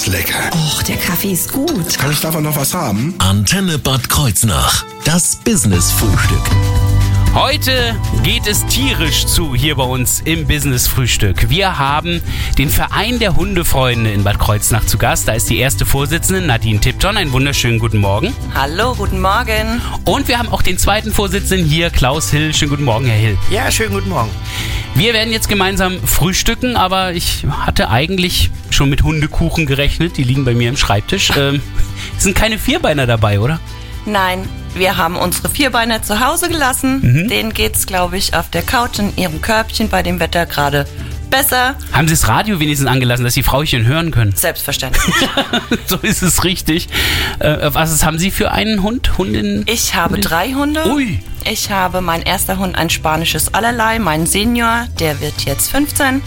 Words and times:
ist 0.00 0.06
lecker. 0.06 0.50
Och, 0.54 0.82
der 0.82 0.96
Kaffee 0.96 1.32
ist 1.32 1.52
gut. 1.52 1.98
Kann 1.98 2.10
ich 2.10 2.20
davon 2.20 2.44
noch 2.44 2.56
was 2.56 2.72
haben? 2.72 3.14
Antenne 3.18 3.78
Bad 3.78 4.08
Kreuznach. 4.08 4.84
Das 5.04 5.36
Business-Frühstück. 5.36 6.40
Heute 7.34 7.94
geht 8.22 8.46
es 8.46 8.64
tierisch 8.66 9.26
zu 9.26 9.54
hier 9.54 9.76
bei 9.76 9.84
uns 9.84 10.22
im 10.24 10.46
Business 10.46 10.86
Frühstück. 10.86 11.50
Wir 11.50 11.78
haben 11.78 12.22
den 12.56 12.70
Verein 12.70 13.18
der 13.18 13.36
Hundefreunde 13.36 14.10
in 14.10 14.24
Bad 14.24 14.38
Kreuznach 14.38 14.86
zu 14.86 14.96
Gast. 14.96 15.28
Da 15.28 15.32
ist 15.32 15.50
die 15.50 15.58
erste 15.58 15.84
Vorsitzende 15.84 16.40
Nadine 16.40 16.80
Tipton. 16.80 17.18
Einen 17.18 17.32
wunderschönen 17.32 17.78
guten 17.78 17.98
Morgen. 17.98 18.32
Hallo, 18.54 18.94
guten 18.94 19.20
Morgen. 19.20 19.82
Und 20.06 20.28
wir 20.28 20.38
haben 20.38 20.48
auch 20.48 20.62
den 20.62 20.78
zweiten 20.78 21.12
Vorsitzenden 21.12 21.66
hier, 21.66 21.90
Klaus 21.90 22.30
Hill. 22.30 22.54
Schönen 22.54 22.70
guten 22.70 22.84
Morgen, 22.84 23.06
Herr 23.06 23.18
Hill. 23.18 23.38
Ja, 23.50 23.70
schönen 23.70 23.92
guten 23.92 24.08
Morgen. 24.08 24.30
Wir 24.94 25.14
werden 25.14 25.32
jetzt 25.32 25.48
gemeinsam 25.48 26.00
frühstücken, 26.04 26.76
aber 26.76 27.12
ich 27.12 27.46
hatte 27.62 27.88
eigentlich 27.88 28.50
schon 28.70 28.90
mit 28.90 29.02
Hundekuchen 29.02 29.66
gerechnet. 29.66 30.16
Die 30.16 30.24
liegen 30.24 30.44
bei 30.44 30.54
mir 30.54 30.68
im 30.68 30.76
Schreibtisch. 30.76 31.32
Ähm, 31.40 31.62
sind 32.18 32.34
keine 32.36 32.58
Vierbeiner 32.58 33.06
dabei, 33.06 33.40
oder? 33.40 33.60
Nein, 34.04 34.46
wir 34.74 34.96
haben 34.96 35.16
unsere 35.16 35.48
Vierbeiner 35.48 36.02
zu 36.02 36.20
Hause 36.20 36.48
gelassen. 36.48 37.00
Mhm. 37.00 37.28
Denen 37.28 37.54
geht's, 37.54 37.86
glaube 37.86 38.18
ich, 38.18 38.34
auf 38.34 38.50
der 38.50 38.62
Couch 38.62 38.98
in 38.98 39.16
ihrem 39.16 39.40
Körbchen 39.40 39.88
bei 39.88 40.02
dem 40.02 40.20
Wetter 40.20 40.44
gerade 40.44 40.86
besser. 41.30 41.76
Haben 41.92 42.08
Sie 42.08 42.14
das 42.14 42.28
Radio 42.28 42.60
wenigstens 42.60 42.88
angelassen, 42.88 43.24
dass 43.24 43.34
die 43.34 43.42
Frauchen 43.42 43.86
hören 43.86 44.10
können? 44.10 44.32
Selbstverständlich. 44.34 45.14
so 45.86 45.96
ist 45.98 46.22
es 46.22 46.44
richtig. 46.44 46.88
Äh, 47.38 47.70
was 47.72 48.04
haben 48.04 48.18
Sie 48.18 48.30
für 48.30 48.50
einen 48.50 48.82
Hund? 48.82 49.16
Hundin? 49.16 49.64
Ich 49.66 49.94
habe 49.94 50.18
drei 50.18 50.52
Hunde. 50.52 50.86
Ui. 50.92 51.20
Ich 51.48 51.70
habe 51.70 52.00
mein 52.00 52.22
erster 52.22 52.58
Hund 52.58 52.76
ein 52.76 52.90
spanisches 52.90 53.54
Allerlei, 53.54 53.98
mein 53.98 54.26
Senior, 54.26 54.86
der 54.98 55.20
wird 55.20 55.42
jetzt 55.44 55.70
15. 55.70 56.22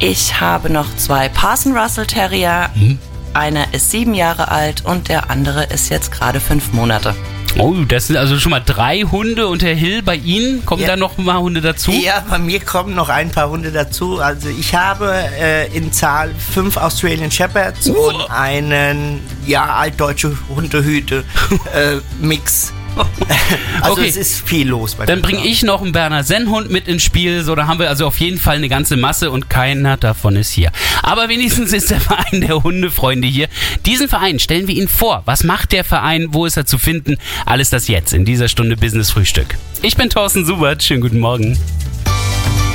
Ich 0.00 0.40
habe 0.40 0.70
noch 0.70 0.86
zwei 0.96 1.28
Parson 1.28 1.76
Russell 1.76 2.06
Terrier. 2.06 2.70
Mhm. 2.74 2.98
Einer 3.32 3.72
ist 3.74 3.90
sieben 3.90 4.14
Jahre 4.14 4.50
alt 4.50 4.84
und 4.84 5.08
der 5.08 5.30
andere 5.30 5.64
ist 5.64 5.88
jetzt 5.88 6.12
gerade 6.12 6.40
fünf 6.40 6.72
Monate. 6.72 7.14
Oh, 7.56 7.72
das 7.86 8.08
sind 8.08 8.16
also 8.16 8.38
schon 8.40 8.50
mal 8.50 8.60
drei 8.64 9.02
Hunde 9.02 9.46
und 9.46 9.62
Herr 9.62 9.74
Hill, 9.74 10.02
bei 10.02 10.16
Ihnen 10.16 10.64
kommen 10.66 10.82
Ja. 10.82 10.88
da 10.88 10.96
noch 10.96 11.18
mal 11.18 11.38
Hunde 11.38 11.60
dazu? 11.60 11.92
Ja, 11.92 12.24
bei 12.28 12.38
mir 12.38 12.58
kommen 12.60 12.94
noch 12.96 13.08
ein 13.08 13.30
paar 13.30 13.48
Hunde 13.48 13.70
dazu. 13.70 14.20
Also 14.20 14.48
ich 14.48 14.74
habe 14.74 15.12
äh, 15.40 15.68
in 15.76 15.92
Zahl 15.92 16.34
fünf 16.34 16.76
Australian 16.76 17.30
Shepherds 17.30 17.88
Uh. 17.88 17.94
und 18.08 18.28
einen, 18.30 19.20
ja, 19.46 19.64
altdeutsche 19.66 20.36
Hundehüte-Mix. 20.54 22.72
also 23.80 23.94
Okay. 23.94 24.08
es 24.08 24.16
ist 24.16 24.46
viel 24.46 24.68
los 24.68 24.94
bei 24.94 25.06
Dann 25.06 25.22
bringe 25.22 25.44
ich 25.46 25.62
noch 25.62 25.82
einen 25.82 25.92
Berner 25.92 26.24
Sennhund 26.24 26.70
mit 26.70 26.88
ins 26.88 27.02
Spiel. 27.02 27.42
So, 27.44 27.54
da 27.54 27.66
haben 27.66 27.78
wir 27.78 27.88
also 27.88 28.06
auf 28.06 28.18
jeden 28.18 28.38
Fall 28.38 28.56
eine 28.56 28.68
ganze 28.68 28.96
Masse 28.96 29.30
und 29.30 29.48
keiner 29.50 29.96
davon 29.96 30.36
ist 30.36 30.50
hier. 30.50 30.72
Aber 31.02 31.28
wenigstens 31.28 31.72
ist 31.72 31.90
der 31.90 32.00
Verein 32.00 32.40
der 32.40 32.62
Hundefreunde 32.62 33.28
hier. 33.28 33.48
Diesen 33.86 34.08
Verein 34.08 34.38
stellen 34.38 34.66
wir 34.68 34.74
Ihnen 34.74 34.88
vor. 34.88 35.22
Was 35.26 35.44
macht 35.44 35.72
der 35.72 35.84
Verein? 35.84 36.28
Wo 36.30 36.46
ist 36.46 36.56
er 36.56 36.66
zu 36.66 36.78
finden? 36.78 37.16
Alles 37.46 37.70
das 37.70 37.88
jetzt 37.88 38.12
in 38.12 38.24
dieser 38.24 38.48
Stunde 38.48 38.76
Business 38.76 39.10
Frühstück. 39.10 39.56
Ich 39.82 39.96
bin 39.96 40.10
Thorsten 40.10 40.44
Subert. 40.44 40.82
Schönen 40.82 41.02
guten 41.02 41.20
Morgen. 41.20 41.58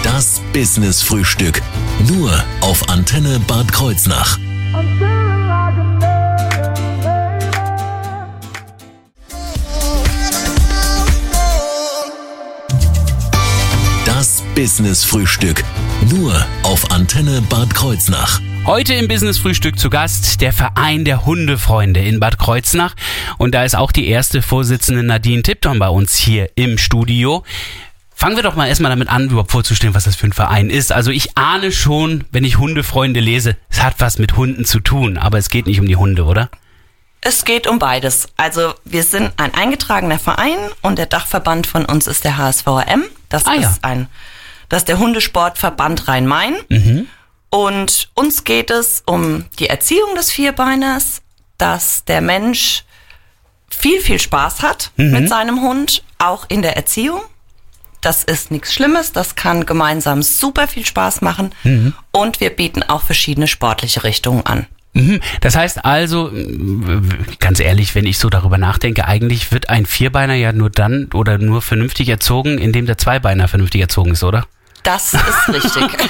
Das 0.04 0.42
Business-Frühstück. 0.54 1.62
Nur 2.08 2.32
auf 2.62 2.88
Antenne 2.90 3.40
Bad 3.48 3.72
Kreuznach. 3.74 4.38
Das 14.60 14.72
Business-Frühstück. 14.74 15.64
Nur 16.10 16.46
auf 16.64 16.92
Antenne 16.92 17.42
Bad 17.44 17.74
Kreuznach. 17.74 18.42
Heute 18.66 18.94
im 18.94 19.08
Business 19.08 19.38
Frühstück 19.38 19.80
zu 19.80 19.90
Gast 19.90 20.42
der 20.42 20.52
Verein 20.52 21.06
der 21.06 21.26
Hundefreunde 21.26 22.02
in 22.02 22.20
Bad 22.20 22.38
Kreuznach. 22.38 22.94
Und 23.38 23.56
da 23.56 23.64
ist 23.64 23.78
auch 23.78 23.94
die 23.94 24.10
erste 24.10 24.42
Vorsitzende 24.42 25.02
Nadine 25.02 25.44
Tipton 25.44 25.80
bei 25.80 25.88
uns 25.88 26.16
hier 26.18 26.50
im 26.56 26.78
Studio. 26.78 27.46
Fangen 28.14 28.36
wir 28.36 28.44
doch 28.44 28.58
mal 28.58 28.68
erstmal 28.68 28.92
damit 28.92 29.08
an, 29.08 29.28
überhaupt 29.30 29.52
vorzustellen, 29.52 29.94
was 29.94 30.04
das 30.04 30.18
für 30.18 30.28
ein 30.28 30.34
Verein 30.34 30.70
ist. 30.70 30.92
Also 30.92 31.12
ich 31.12 31.38
ahne 31.38 31.72
schon, 31.72 32.26
wenn 32.32 32.44
ich 32.44 32.58
Hundefreunde 32.58 33.22
lese, 33.22 33.56
es 33.70 33.82
hat 33.82 33.96
was 34.00 34.18
mit 34.20 34.36
Hunden 34.36 34.66
zu 34.66 34.82
tun, 34.82 35.18
aber 35.18 35.38
es 35.38 35.50
geht 35.50 35.68
nicht 35.68 35.80
um 35.80 35.88
die 35.88 35.96
Hunde, 35.96 36.26
oder? 36.26 36.50
Es 37.22 37.46
geht 37.46 37.66
um 37.66 37.80
beides. 37.80 38.28
Also 38.36 38.74
wir 38.84 39.04
sind 39.04 39.32
ein 39.38 39.54
eingetragener 39.54 40.20
Verein 40.20 40.58
und 40.82 40.98
der 41.00 41.06
Dachverband 41.06 41.66
von 41.66 41.86
uns 41.86 42.08
ist 42.08 42.26
der 42.26 42.36
HSVRM. 42.38 43.04
Das 43.30 43.46
Ah, 43.46 43.54
ja. 43.54 43.70
ist 43.70 43.86
ein, 43.86 44.08
das 44.70 44.82
ist 44.82 44.88
der 44.88 45.00
Hundesportverband 45.00 46.08
Rhein-Main. 46.08 46.56
Und 47.50 48.10
uns 48.14 48.44
geht 48.44 48.70
es 48.70 49.04
um 49.06 49.46
die 49.58 49.68
Erziehung 49.68 50.16
des 50.16 50.32
Vierbeiners, 50.32 51.22
dass 51.58 52.06
der 52.06 52.22
Mensch 52.22 52.84
viel, 53.70 54.00
viel 54.02 54.20
Spaß 54.20 54.62
hat 54.62 54.92
mit 54.96 55.28
seinem 55.30 55.62
Hund, 55.62 56.04
auch 56.20 56.46
in 56.48 56.62
der 56.62 56.78
Erziehung. 56.78 57.22
Das 58.02 58.24
ist 58.24 58.52
nichts 58.52 58.74
Schlimmes, 58.74 59.12
das 59.12 59.36
kann 59.36 59.66
gemeinsam 59.66 60.24
super 60.24 60.68
viel 60.68 60.86
Spaß 60.86 61.22
machen. 61.22 61.52
Und 62.12 62.40
wir 62.40 62.52
bieten 62.52 62.84
auch 62.84 63.02
verschiedene 63.02 63.48
sportliche 63.48 64.04
Richtungen 64.04 64.46
an. 64.46 64.68
Mhm. 64.94 65.20
Das 65.42 65.56
heißt 65.56 65.86
also, 65.86 66.32
ganz 67.40 67.60
ehrlich, 67.60 67.94
wenn 67.96 68.06
ich 68.06 68.18
so 68.18 68.30
darüber 68.30 68.58
nachdenke, 68.58 69.06
eigentlich 69.06 69.52
wird 69.52 69.70
ein 69.70 69.86
Vierbeiner 69.86 70.34
ja 70.34 70.52
nur 70.54 70.70
dann 70.70 71.10
oder 71.14 71.38
nur 71.38 71.62
vernünftig 71.62 72.10
erzogen, 72.10 72.58
indem 72.58 72.86
der 72.86 72.98
Zweibeiner 72.98 73.48
vernünftig 73.48 73.82
erzogen 73.82 74.12
ist, 74.12 74.24
oder? 74.24 74.46
Das 74.90 75.14
ist 75.14 75.50
richtig. 75.50 75.84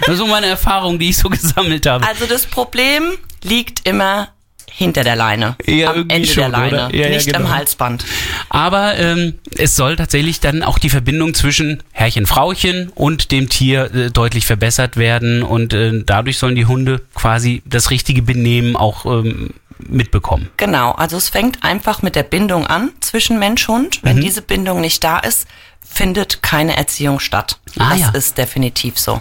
Das 0.00 0.14
ist 0.14 0.18
so 0.18 0.26
meine 0.26 0.46
Erfahrung, 0.46 0.98
die 0.98 1.10
ich 1.10 1.18
so 1.18 1.28
gesammelt 1.28 1.86
habe. 1.86 2.06
Also 2.06 2.24
das 2.24 2.46
Problem 2.46 3.18
liegt 3.42 3.86
immer 3.86 4.28
hinter 4.66 5.04
der 5.04 5.14
Leine. 5.14 5.56
Ja, 5.66 5.90
am 5.90 6.08
Ende 6.08 6.26
schon, 6.26 6.36
der 6.40 6.48
Leine. 6.48 6.88
Ja, 6.90 7.04
ja, 7.04 7.08
nicht 7.10 7.26
genau. 7.26 7.40
am 7.40 7.54
Halsband. 7.54 8.06
Aber 8.48 8.96
ähm, 8.98 9.38
es 9.58 9.76
soll 9.76 9.96
tatsächlich 9.96 10.40
dann 10.40 10.62
auch 10.62 10.78
die 10.78 10.88
Verbindung 10.88 11.34
zwischen 11.34 11.82
Herrchen, 11.92 12.24
Frauchen 12.24 12.90
und 12.94 13.30
dem 13.30 13.50
Tier 13.50 13.94
äh, 13.94 14.10
deutlich 14.10 14.46
verbessert 14.46 14.96
werden 14.96 15.42
und 15.42 15.74
äh, 15.74 16.02
dadurch 16.02 16.38
sollen 16.38 16.54
die 16.54 16.64
Hunde 16.64 17.02
quasi 17.14 17.62
das 17.66 17.90
richtige 17.90 18.22
Benehmen 18.22 18.74
auch 18.74 19.04
ähm, 19.04 19.50
mitbekommen. 19.78 20.48
Genau, 20.56 20.92
also 20.92 21.18
es 21.18 21.28
fängt 21.28 21.62
einfach 21.62 22.00
mit 22.00 22.16
der 22.16 22.22
Bindung 22.22 22.66
an 22.66 22.90
zwischen 23.00 23.38
Mensch 23.38 23.68
und. 23.68 24.02
Mhm. 24.02 24.08
Wenn 24.08 24.20
diese 24.22 24.40
Bindung 24.40 24.80
nicht 24.80 25.04
da 25.04 25.18
ist, 25.18 25.46
findet 25.92 26.42
keine 26.42 26.76
Erziehung 26.76 27.20
statt. 27.20 27.58
Ah, 27.78 27.90
das 27.90 28.00
ja. 28.00 28.10
ist 28.10 28.38
definitiv 28.38 28.98
so. 28.98 29.20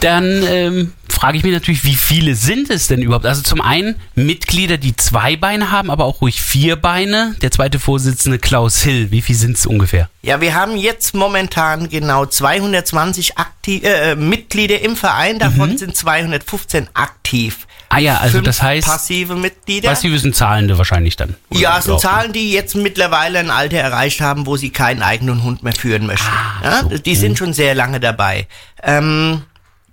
Dann 0.00 0.44
ähm, 0.46 0.92
frage 1.08 1.38
ich 1.38 1.44
mich 1.44 1.52
natürlich, 1.52 1.84
wie 1.84 1.94
viele 1.94 2.34
sind 2.34 2.68
es 2.68 2.88
denn 2.88 3.00
überhaupt? 3.00 3.24
Also 3.24 3.40
zum 3.40 3.60
einen 3.62 3.94
Mitglieder, 4.14 4.76
die 4.76 4.94
zwei 4.96 5.36
Beine 5.36 5.70
haben, 5.70 5.90
aber 5.90 6.04
auch 6.04 6.20
ruhig 6.20 6.42
vier 6.42 6.76
Beine. 6.76 7.34
Der 7.40 7.50
zweite 7.50 7.78
Vorsitzende 7.78 8.38
Klaus 8.38 8.82
Hill, 8.82 9.10
wie 9.10 9.22
viel 9.22 9.36
sind 9.36 9.56
es 9.56 9.64
ungefähr? 9.64 10.10
Ja, 10.20 10.40
wir 10.42 10.54
haben 10.54 10.76
jetzt 10.76 11.14
momentan 11.14 11.88
genau 11.88 12.26
220 12.26 13.38
aktiv, 13.38 13.82
äh, 13.84 14.14
Mitglieder 14.16 14.80
im 14.82 14.96
Verein, 14.96 15.38
davon 15.38 15.78
sind 15.78 15.96
215 15.96 16.88
aktiv. 16.92 17.66
Mhm. 17.90 17.96
Ah 17.96 17.98
ja, 17.98 18.16
also 18.18 18.40
das 18.40 18.62
heißt, 18.62 18.86
passive 18.86 19.36
Mitglieder. 19.36 19.88
passive 19.88 20.18
sind 20.18 20.34
Zahlende 20.34 20.76
wahrscheinlich 20.78 21.16
dann. 21.16 21.36
Ja, 21.50 21.78
es 21.78 21.84
sind? 21.84 22.00
Zahlen, 22.00 22.32
die 22.32 22.52
jetzt 22.52 22.74
mittlerweile 22.74 23.38
ein 23.38 23.50
Alter 23.50 23.78
erreicht 23.78 24.20
haben, 24.20 24.46
wo 24.46 24.56
sie 24.56 24.70
keinen 24.70 25.02
eigenen 25.02 25.42
Hund 25.42 25.62
mehr 25.62 25.74
führen 25.74 26.06
möchten. 26.06 26.26
Ah, 26.26 26.64
ja, 26.64 26.80
so. 26.82 26.98
Die 26.98 27.16
sind 27.16 27.38
schon 27.38 27.52
sehr 27.52 27.74
lange 27.74 28.00
dabei. 28.00 28.48
Ähm, 28.82 29.42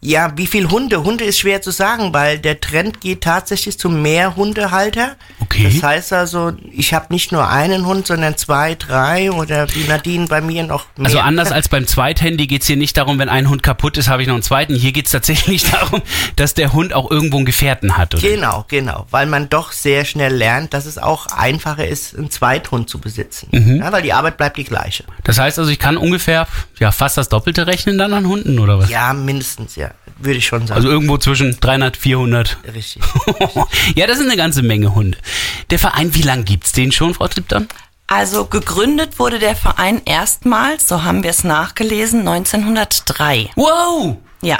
ja, 0.04 0.36
wie 0.36 0.48
viel 0.48 0.68
Hunde? 0.68 1.04
Hunde 1.04 1.26
ist 1.26 1.38
schwer 1.38 1.62
zu 1.62 1.70
sagen, 1.70 2.12
weil 2.12 2.40
der 2.40 2.60
Trend 2.60 3.02
geht 3.02 3.22
tatsächlich 3.22 3.78
zu 3.78 3.88
mehr 3.88 4.36
Hundehalter. 4.36 5.16
Okay. 5.42 5.70
Das 5.72 5.84
heißt 5.84 6.14
also, 6.14 6.54
ich 6.72 6.96
habe 6.96 7.14
nicht 7.14 7.32
nur 7.32 7.48
einen 7.48 7.86
Hund, 7.86 8.08
sondern 8.08 8.36
zwei, 8.36 8.74
drei 8.74 9.32
oder 9.32 9.72
wie 9.76 9.84
Nadine 9.84 10.26
bei 10.26 10.42
mir 10.42 10.64
noch 10.64 10.86
mehr. 10.98 11.06
Also 11.06 11.20
anders 11.20 11.52
als 11.52 11.70
beim 11.70 11.86
Zweithandy 11.86 12.48
geht 12.48 12.64
es 12.64 12.68
hier 12.68 12.78
nicht 12.78 12.98
darum, 12.98 13.20
wenn 13.20 13.30
ein 13.30 13.48
Hund 13.48 13.62
kaputt 13.62 13.96
ist, 13.98 14.08
habe 14.08 14.24
ich 14.24 14.28
noch 14.28 14.34
einen 14.34 14.44
zweiten. 14.44 14.74
Hier 14.74 14.92
geht 14.92 15.06
es 15.06 15.12
tatsächlich 15.12 15.64
darum, 15.72 16.02
dass 16.36 16.56
der 16.56 16.74
Hund 16.74 16.94
auch 16.94 17.12
irgendwo 17.12 17.38
einen 17.38 17.46
Gefährten 17.46 17.96
hat. 17.96 18.16
Oder? 18.16 18.28
Genau, 18.28 18.66
genau, 18.70 19.06
weil 19.12 19.28
man 19.28 19.50
doch 19.50 19.72
sehr 19.72 20.06
schnell 20.06 20.34
lernt, 20.34 20.74
dass 20.74 20.88
es 20.88 20.98
auch 20.98 21.28
einfacher 21.28 21.88
ist, 21.88 22.18
einen 22.18 22.32
Zweithund 22.32 22.90
zu 22.90 23.00
besitzen. 23.00 23.50
Mhm. 23.52 23.78
Ja, 23.78 23.92
weil 23.92 24.02
die 24.02 24.14
Arbeit 24.14 24.38
bleibt 24.38 24.58
die 24.58 24.64
gleiche. 24.64 25.04
Das 25.24 25.38
heißt 25.38 25.60
also, 25.60 25.70
ich 25.70 25.78
kann 25.78 25.96
ungefähr 25.98 26.48
ja 26.80 26.92
fast 26.92 27.18
das 27.18 27.30
Doppelte 27.30 27.68
rechnen 27.68 28.00
dann 28.00 28.14
an 28.14 28.26
Hunden 28.26 28.58
oder 28.58 28.80
was? 28.80 28.90
Ja, 28.90 29.14
mindestens, 29.14 29.76
ja, 29.76 29.91
würde 30.18 30.38
ich 30.38 30.46
schon 30.46 30.68
sagen. 30.68 30.78
Also 30.78 30.90
irgendwo 30.90 31.18
zwischen 31.18 31.60
300, 31.60 31.98
400. 31.98 32.58
Richtig. 32.74 33.02
ja, 33.96 34.08
das 34.08 34.18
sind 34.18 34.28
eine 34.28 34.38
ganze 34.38 34.62
Menge 34.62 34.94
Hunde. 34.94 35.18
Der 35.70 35.80
Verein, 35.80 36.14
wie 36.16 36.22
lange 36.22 36.44
gibt's 36.44 36.72
den 36.72 36.92
schon, 36.92 37.14
Frau 37.14 37.28
Tripton? 37.28 37.68
Also 38.08 38.46
gegründet 38.46 39.20
wurde 39.20 39.40
der 39.40 39.56
Verein 39.56 40.02
erstmals, 40.04 40.88
so 40.88 41.04
haben 41.04 41.24
wir 41.24 41.30
es 41.30 41.44
nachgelesen, 41.46 42.28
1903. 42.28 43.52
Wow! 43.56 44.18
Ja. 44.42 44.60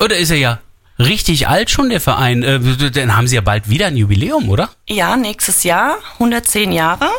Oder 0.00 0.16
ist 0.16 0.30
er 0.30 0.38
ja 0.38 0.60
richtig 0.98 1.46
alt 1.46 1.70
schon, 1.70 1.90
der 1.90 2.00
Verein? 2.00 2.42
Äh, 2.42 2.58
dann 2.90 3.16
haben 3.16 3.26
sie 3.26 3.34
ja 3.34 3.42
bald 3.42 3.68
wieder 3.68 3.88
ein 3.88 3.96
Jubiläum, 3.96 4.48
oder? 4.48 4.70
Ja, 4.88 5.14
nächstes 5.16 5.62
Jahr, 5.62 5.98
110 6.14 6.72
Jahre. 6.72 7.10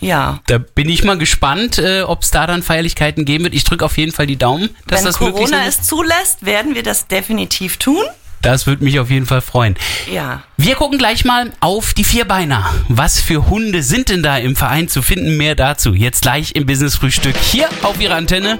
Ja. 0.00 0.40
Da 0.46 0.58
bin 0.58 0.88
ich 0.88 1.04
mal 1.04 1.16
gespannt, 1.18 1.78
äh, 1.78 2.02
ob 2.02 2.22
es 2.22 2.30
da 2.30 2.46
dann 2.46 2.62
Feierlichkeiten 2.62 3.24
geben 3.24 3.44
wird. 3.44 3.54
Ich 3.54 3.64
drücke 3.64 3.84
auf 3.84 3.96
jeden 3.96 4.12
Fall 4.12 4.26
die 4.26 4.36
Daumen, 4.36 4.70
dass 4.86 5.00
Wenn 5.00 5.06
das 5.06 5.20
möglich 5.20 5.36
Corona 5.46 5.64
ist. 5.66 5.80
es 5.80 5.86
zulässt, 5.86 6.44
werden 6.44 6.74
wir 6.74 6.82
das 6.82 7.06
definitiv 7.06 7.76
tun. 7.78 8.02
Das 8.42 8.66
würde 8.66 8.84
mich 8.84 9.00
auf 9.00 9.10
jeden 9.10 9.26
Fall 9.26 9.40
freuen. 9.40 9.74
Ja. 10.12 10.42
Wir 10.56 10.74
gucken 10.76 10.98
gleich 10.98 11.24
mal 11.24 11.50
auf 11.60 11.94
die 11.94 12.04
Vierbeiner. 12.04 12.70
Was 12.88 13.18
für 13.20 13.48
Hunde 13.48 13.82
sind 13.82 14.10
denn 14.10 14.22
da 14.22 14.36
im 14.36 14.54
Verein 14.54 14.88
zu 14.88 15.02
finden? 15.02 15.36
Mehr 15.36 15.54
dazu 15.54 15.94
jetzt 15.94 16.22
gleich 16.22 16.54
im 16.54 16.66
Business 16.66 16.94
Frühstück 16.96 17.36
hier 17.36 17.68
auf 17.82 17.98
Ihrer 18.00 18.14
Antenne. 18.14 18.58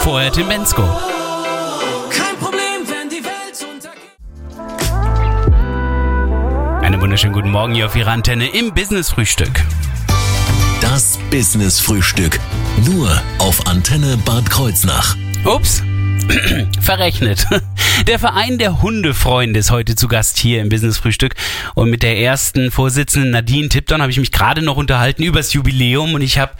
Vorher 0.00 0.32
Tim 0.32 0.48
Bensko. 0.48 0.82
Kein 2.10 2.36
Problem, 2.40 2.60
wenn 2.86 3.08
die 3.08 3.24
Welt 3.24 3.66
untergeht. 3.72 4.02
Einen 6.84 7.00
wunderschönen 7.00 7.32
guten 7.32 7.50
Morgen 7.50 7.74
hier 7.74 7.86
auf 7.86 7.96
Ihrer 7.96 8.10
Antenne 8.10 8.48
im 8.48 8.74
Business 8.74 9.10
Frühstück. 9.10 9.62
Das 10.82 11.18
Business 11.30 11.78
Frühstück. 11.80 12.40
Nur 12.84 13.08
auf 13.38 13.66
Antenne 13.68 14.18
Bad 14.18 14.50
Kreuznach. 14.50 15.16
Ups. 15.44 15.82
Verrechnet. 16.80 17.46
Der 18.08 18.18
Verein 18.18 18.58
der 18.58 18.82
Hundefreunde 18.82 19.60
ist 19.60 19.70
heute 19.70 19.94
zu 19.94 20.08
Gast 20.08 20.38
hier 20.38 20.60
im 20.60 20.68
Business 20.68 20.98
Frühstück. 20.98 21.36
Und 21.76 21.88
mit 21.88 22.02
der 22.02 22.18
ersten 22.18 22.72
Vorsitzenden 22.72 23.30
Nadine 23.30 23.68
Tipton 23.68 24.02
habe 24.02 24.10
ich 24.10 24.18
mich 24.18 24.32
gerade 24.32 24.60
noch 24.60 24.76
unterhalten 24.76 25.22
übers 25.22 25.52
Jubiläum 25.52 26.14
und 26.14 26.20
ich 26.20 26.38
habe 26.38 26.52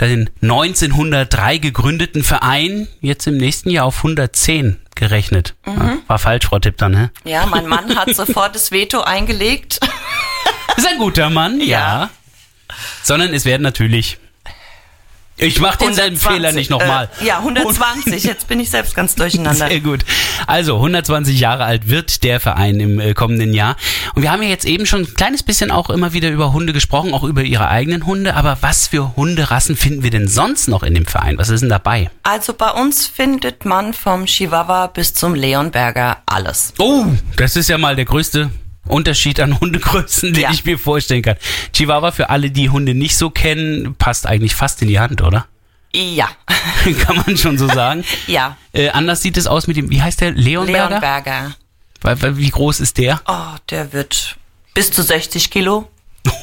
den 0.00 0.28
1903 0.42 1.58
gegründeten 1.58 2.24
Verein 2.24 2.88
jetzt 3.00 3.26
im 3.28 3.36
nächsten 3.36 3.70
Jahr 3.70 3.84
auf 3.84 3.98
110 3.98 4.80
gerechnet. 4.96 5.54
Ja, 5.64 5.98
War 6.08 6.18
falsch, 6.18 6.46
Frau 6.46 6.58
Tipton, 6.58 6.90
ne? 6.92 7.10
Ja, 7.24 7.46
mein 7.46 7.68
Mann 7.68 7.94
hat 7.94 8.14
sofort 8.16 8.56
das 8.56 8.72
Veto 8.72 9.02
eingelegt. 9.02 9.78
Ist 10.76 10.88
ein 10.88 10.98
guter 10.98 11.30
Mann, 11.30 11.60
ja. 11.60 11.66
Ja. 11.66 12.10
Sondern 13.02 13.32
es 13.34 13.44
werden 13.44 13.62
natürlich. 13.62 14.18
Ich 15.42 15.60
mache 15.60 15.78
denselben 15.78 16.16
120, 16.16 16.28
Fehler 16.28 16.52
nicht 16.52 16.70
nochmal. 16.70 17.08
Äh, 17.20 17.26
ja, 17.26 17.38
120. 17.38 18.24
Jetzt 18.24 18.46
bin 18.46 18.60
ich 18.60 18.68
selbst 18.70 18.94
ganz 18.94 19.14
durcheinander. 19.14 19.68
Sehr 19.68 19.80
gut. 19.80 20.04
Also 20.46 20.76
120 20.76 21.40
Jahre 21.40 21.64
alt 21.64 21.88
wird 21.88 22.22
der 22.24 22.40
Verein 22.40 22.78
im 22.78 23.00
äh, 23.00 23.14
kommenden 23.14 23.54
Jahr. 23.54 23.76
Und 24.14 24.22
wir 24.22 24.30
haben 24.32 24.42
ja 24.42 24.48
jetzt 24.48 24.66
eben 24.66 24.84
schon 24.84 25.00
ein 25.02 25.14
kleines 25.14 25.42
bisschen 25.42 25.70
auch 25.70 25.88
immer 25.88 26.12
wieder 26.12 26.28
über 26.30 26.52
Hunde 26.52 26.72
gesprochen, 26.72 27.14
auch 27.14 27.24
über 27.24 27.42
ihre 27.42 27.68
eigenen 27.68 28.04
Hunde. 28.04 28.34
Aber 28.34 28.58
was 28.60 28.88
für 28.88 29.16
Hunderassen 29.16 29.76
finden 29.76 30.02
wir 30.02 30.10
denn 30.10 30.28
sonst 30.28 30.68
noch 30.68 30.82
in 30.82 30.94
dem 30.94 31.06
Verein? 31.06 31.38
Was 31.38 31.48
ist 31.48 31.60
denn 31.60 31.70
dabei? 31.70 32.10
Also 32.22 32.52
bei 32.52 32.70
uns 32.70 33.06
findet 33.06 33.64
man 33.64 33.94
vom 33.94 34.26
Chihuahua 34.26 34.88
bis 34.88 35.14
zum 35.14 35.34
Leonberger 35.34 36.18
alles. 36.26 36.74
Oh, 36.78 37.06
das 37.36 37.56
ist 37.56 37.68
ja 37.68 37.78
mal 37.78 37.96
der 37.96 38.04
größte 38.04 38.50
Unterschied 38.90 39.40
an 39.40 39.58
Hundegrößen, 39.60 40.32
den 40.34 40.42
Ja. 40.42 40.50
ich 40.52 40.64
mir 40.64 40.78
vorstellen 40.78 41.22
kann. 41.22 41.36
Chihuahua, 41.72 42.12
für 42.12 42.30
alle, 42.30 42.50
die 42.50 42.70
Hunde 42.70 42.94
nicht 42.94 43.16
so 43.16 43.30
kennen, 43.30 43.94
passt 43.96 44.26
eigentlich 44.26 44.54
fast 44.54 44.82
in 44.82 44.88
die 44.88 45.00
Hand, 45.00 45.22
oder? 45.22 45.46
Ja, 45.92 46.28
kann 47.06 47.16
man 47.26 47.36
schon 47.36 47.58
so 47.58 47.66
sagen. 47.68 48.04
ja. 48.26 48.56
Äh, 48.72 48.90
anders 48.90 49.22
sieht 49.22 49.36
es 49.36 49.46
aus 49.46 49.66
mit 49.66 49.76
dem, 49.76 49.90
wie 49.90 50.00
heißt 50.02 50.20
der? 50.20 50.32
Leonberger? 50.32 51.00
Leonberger. 52.02 52.36
Wie 52.36 52.50
groß 52.50 52.80
ist 52.80 52.98
der? 52.98 53.20
Oh, 53.26 53.56
der 53.70 53.92
wird 53.92 54.36
bis 54.74 54.90
zu 54.92 55.02
60 55.02 55.50
Kilo. 55.50 55.88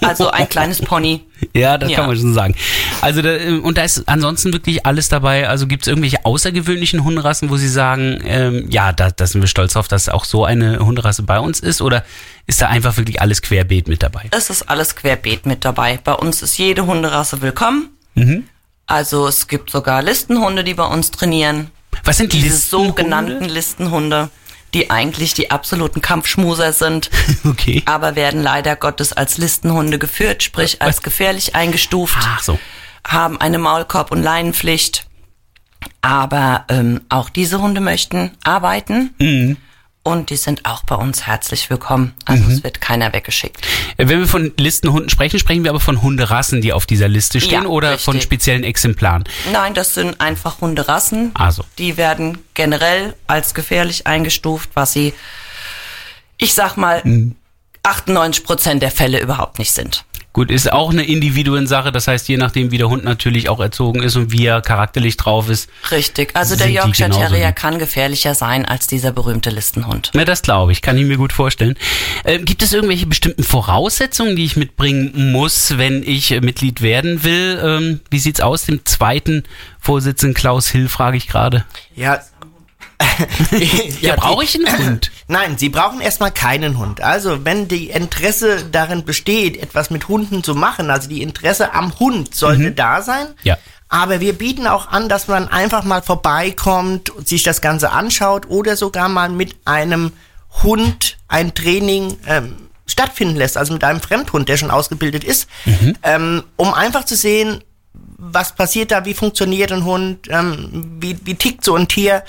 Also 0.01 0.29
ein 0.29 0.47
kleines 0.49 0.81
Pony. 0.81 1.21
Ja, 1.53 1.77
das 1.77 1.89
Ja. 1.91 1.97
kann 1.97 2.07
man 2.07 2.17
schon 2.17 2.33
sagen. 2.33 2.55
Also 3.01 3.21
da, 3.21 3.29
äh, 3.29 3.59
und 3.59 3.77
da 3.77 3.83
ist 3.83 4.07
ansonsten 4.09 4.53
wirklich 4.53 4.85
alles 4.87 5.07
dabei. 5.09 5.47
Also 5.49 5.67
gibt 5.67 5.83
es 5.83 5.87
irgendwelche 5.87 6.25
außergewöhnlichen 6.25 7.03
Hunderassen, 7.03 7.49
wo 7.51 7.57
Sie 7.57 7.67
sagen, 7.69 8.19
ähm, 8.25 8.65
ja, 8.69 8.91
da, 8.91 9.11
da 9.11 9.25
sind 9.27 9.41
wir 9.41 9.47
stolz 9.47 9.73
drauf, 9.73 9.87
dass 9.87 10.09
auch 10.09 10.25
so 10.25 10.45
eine 10.45 10.79
Hunderasse 10.79 11.21
bei 11.23 11.39
uns 11.39 11.59
ist? 11.59 11.81
Oder 11.81 12.03
ist 12.47 12.61
da 12.61 12.67
einfach 12.67 12.97
wirklich 12.97 13.21
alles 13.21 13.41
querbeet 13.43 13.87
mit 13.87 14.01
dabei? 14.03 14.23
Es 14.31 14.49
ist 14.49 14.63
alles 14.63 14.95
querbeet 14.95 15.45
mit 15.45 15.63
dabei. 15.65 15.99
Bei 16.03 16.13
uns 16.13 16.41
ist 16.41 16.57
jede 16.57 16.85
Hunderasse 16.87 17.41
willkommen. 17.41 17.89
Also 18.87 19.27
es 19.27 19.47
gibt 19.47 19.69
sogar 19.69 20.01
Listenhunde, 20.01 20.63
die 20.63 20.73
bei 20.73 20.85
uns 20.85 21.11
trainieren. 21.11 21.69
Was 22.03 22.17
sind 22.17 22.33
Diese 22.33 22.47
Listenhunde? 22.47 22.89
sogenannten 22.89 23.45
Listenhunde, 23.45 24.29
die 24.73 24.89
eigentlich 24.89 25.33
die 25.33 25.51
absoluten 25.51 26.01
Kampfschmuser 26.01 26.73
sind, 26.73 27.09
Okay. 27.45 27.83
aber 27.85 28.15
werden 28.15 28.41
leider 28.43 28.75
Gottes 28.75 29.13
als 29.13 29.37
Listenhunde 29.37 29.97
geführt, 29.99 30.43
sprich 30.43 30.81
als 30.81 31.01
gefährlich 31.01 31.55
eingestuft, 31.55 32.17
Ach 32.19 32.41
so. 32.41 32.59
haben 33.07 33.39
eine 33.39 33.57
Maulkorb- 33.59 34.11
und 34.11 34.21
Leinenpflicht. 34.23 35.05
Aber 36.01 36.65
ähm, 36.69 37.01
auch 37.09 37.29
diese 37.29 37.61
Hunde 37.61 37.81
möchten 37.81 38.31
arbeiten 38.43 39.13
Mhm. 39.19 39.57
Und 40.07 40.29
die 40.29 40.37
sind 40.37 40.65
auch 40.65 40.83
bei 40.83 40.95
uns 40.95 41.27
herzlich 41.27 41.69
willkommen. 41.69 42.13
Also 42.25 42.45
Mhm. 42.45 42.51
es 42.51 42.63
wird 42.63 42.79
keiner 42.79 43.11
weggeschickt. 43.11 43.57
Äh, 43.97 44.07
Wenn 44.07 44.19
wir 44.19 44.27
von 44.27 44.53
Listenhunden 44.57 45.09
sprechen, 45.09 45.37
sprechen 45.37 45.63
wir 45.65 45.71
aber 45.71 45.81
von 45.81 46.01
Hunderassen, 46.01 46.61
die 46.61 46.71
auf 46.71 46.85
dieser 46.85 47.09
Liste 47.09 47.41
stehen 47.41 47.63
Ja, 47.63 47.67
oder 47.67 47.97
von 47.97 48.13
richtig. 48.13 48.23
speziellen 48.23 48.63
Exemplaren. 48.63 49.25
Nein, 49.51 49.73
das 49.73 49.93
sind 49.93 50.21
einfach 50.21 50.61
Hunderassen. 50.61 51.31
Also. 51.33 51.63
Die 51.77 51.97
werden 51.97 52.37
generell 52.53 53.15
als 53.27 53.53
gefährlich 53.53 54.07
eingestuft, 54.07 54.69
was 54.75 54.93
sie, 54.93 55.13
ich 56.37 56.53
sag 56.53 56.77
mal, 56.77 57.01
Mhm. 57.03 57.35
98 57.83 58.43
Prozent 58.45 58.81
der 58.83 58.91
Fälle 58.91 59.19
überhaupt 59.19 59.59
nicht 59.59 59.71
sind. 59.71 60.05
Gut, 60.37 60.51
ist 60.51 60.71
auch 60.71 60.91
eine 60.91 61.03
Individuensache. 61.03 61.91
Das 61.91 62.07
heißt, 62.07 62.29
je 62.29 62.37
nachdem, 62.37 62.69
wie 62.69 62.77
der 62.77 62.89
Hund 62.89 63.03
natürlich 63.03 63.49
auch 63.49 63.59
erzogen 63.59 64.03
ist 64.03 64.15
und 64.17 64.31
wie 64.31 64.45
er 64.45 64.61
charakterlich 64.61 65.17
drauf 65.17 65.49
ist. 65.49 65.67
Richtig. 65.89 66.35
Also 66.35 66.55
der 66.55 66.69
Yorkshire 66.69 67.09
Terrier 67.09 67.51
kann 67.53 67.79
gefährlicher 67.79 68.35
sein 68.35 68.63
als 68.63 68.85
dieser 68.85 69.11
berühmte 69.11 69.49
Listenhund. 69.49 70.11
Na, 70.13 70.25
das 70.25 70.43
glaube 70.43 70.73
ich, 70.73 70.83
kann 70.83 70.95
ich 70.95 71.05
mir 71.05 71.17
gut 71.17 71.33
vorstellen. 71.33 71.75
Ähm, 72.23 72.45
gibt 72.45 72.61
es 72.61 72.71
irgendwelche 72.71 73.07
bestimmten 73.07 73.41
Voraussetzungen, 73.41 74.35
die 74.35 74.45
ich 74.45 74.57
mitbringen 74.57 75.31
muss, 75.31 75.79
wenn 75.79 76.03
ich 76.03 76.29
äh, 76.29 76.39
Mitglied 76.39 76.83
werden 76.83 77.23
will? 77.23 77.59
Ähm, 77.59 77.99
wie 78.11 78.19
sieht's 78.19 78.39
aus? 78.39 78.65
Dem 78.65 78.85
zweiten 78.85 79.43
Vorsitzenden 79.79 80.35
Klaus 80.35 80.67
Hill 80.67 80.87
frage 80.87 81.17
ich 81.17 81.27
gerade. 81.27 81.65
Ja. 81.95 82.19
Ja, 84.01 84.15
die- 84.15 84.19
brauche 84.21 84.43
ich 84.43 84.55
einen 84.55 84.77
Hund? 84.87 85.11
Nein, 85.27 85.57
Sie 85.57 85.69
brauchen 85.69 85.99
erstmal 86.01 86.31
keinen 86.31 86.77
Hund. 86.77 87.01
Also, 87.01 87.43
wenn 87.45 87.67
die 87.67 87.89
Interesse 87.89 88.65
darin 88.71 89.03
besteht, 89.05 89.57
etwas 89.61 89.89
mit 89.89 90.07
Hunden 90.07 90.43
zu 90.43 90.55
machen, 90.55 90.89
also 90.89 91.09
die 91.09 91.21
Interesse 91.21 91.73
am 91.73 91.97
Hund 91.99 92.33
sollte 92.35 92.71
da 92.71 93.01
sein. 93.01 93.27
Mhm. 93.27 93.33
Ja. 93.43 93.57
Aber 93.89 94.19
wir 94.19 94.33
bieten 94.33 94.67
auch 94.67 94.89
an, 94.89 95.07
dass 95.09 95.27
man 95.27 95.47
einfach 95.47 95.83
mal 95.83 96.01
vorbeikommt, 96.01 97.11
sich 97.25 97.43
das 97.43 97.61
Ganze 97.61 97.91
anschaut 97.91 98.45
oder 98.49 98.75
sogar 98.75 99.07
mal 99.09 99.29
mit 99.29 99.55
einem 99.65 100.11
Hund 100.63 101.17
ein 101.29 101.53
Training 101.53 102.17
ähm, 102.27 102.55
stattfinden 102.85 103.35
lässt, 103.35 103.57
also 103.57 103.73
mit 103.73 103.83
einem 103.83 104.01
Fremdhund, 104.01 104.49
der 104.49 104.57
schon 104.57 104.71
ausgebildet 104.71 105.23
ist, 105.23 105.47
ähm, 106.03 106.43
um 106.55 106.73
einfach 106.73 107.03
zu 107.05 107.15
sehen, 107.15 107.63
was 108.17 108.55
passiert 108.55 108.91
da, 108.91 109.05
wie 109.05 109.13
funktioniert 109.13 109.71
ein 109.71 109.83
Hund, 109.85 110.27
ähm, 110.29 110.97
wie, 110.99 111.17
wie 111.23 111.35
tickt 111.35 111.63
so 111.63 111.75
ein 111.75 111.87
Tier, 111.87 112.23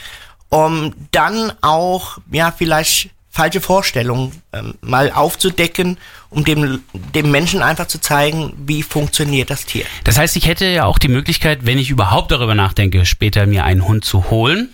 um 0.48 0.94
dann 1.10 1.52
auch, 1.60 2.18
ja, 2.30 2.52
vielleicht 2.56 3.10
falsche 3.30 3.60
Vorstellungen 3.60 4.32
ähm, 4.52 4.74
mal 4.80 5.12
aufzudecken, 5.12 5.98
um 6.30 6.44
dem, 6.44 6.82
dem 7.14 7.30
Menschen 7.30 7.62
einfach 7.62 7.86
zu 7.86 8.00
zeigen, 8.00 8.52
wie 8.66 8.82
funktioniert 8.82 9.50
das 9.50 9.64
Tier. 9.64 9.84
Das 10.02 10.18
heißt, 10.18 10.34
ich 10.36 10.46
hätte 10.46 10.66
ja 10.66 10.86
auch 10.86 10.98
die 10.98 11.08
Möglichkeit, 11.08 11.60
wenn 11.62 11.78
ich 11.78 11.90
überhaupt 11.90 12.32
darüber 12.32 12.54
nachdenke, 12.56 13.06
später 13.06 13.46
mir 13.46 13.64
einen 13.64 13.86
Hund 13.86 14.04
zu 14.04 14.30
holen, 14.30 14.70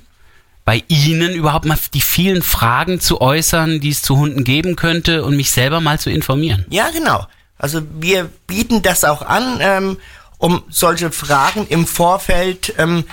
bei 0.64 0.82
Ihnen 0.88 1.34
überhaupt 1.34 1.66
mal 1.66 1.78
die 1.92 2.00
vielen 2.00 2.42
Fragen 2.42 3.00
zu 3.00 3.20
äußern, 3.20 3.80
die 3.80 3.90
es 3.90 4.00
zu 4.00 4.16
Hunden 4.16 4.44
geben 4.44 4.76
könnte 4.76 5.24
und 5.24 5.36
mich 5.36 5.50
selber 5.50 5.80
mal 5.80 5.98
zu 6.00 6.08
informieren. 6.08 6.64
Ja, 6.70 6.88
genau. 6.90 7.26
Also 7.58 7.82
wir 8.00 8.30
bieten 8.46 8.80
das 8.80 9.04
auch 9.04 9.20
an, 9.20 9.58
ähm, 9.60 9.98
um 10.38 10.62
solche 10.70 11.10
Fragen 11.12 11.66
im 11.68 11.86
Vorfeld, 11.86 12.74
ähm, 12.78 13.04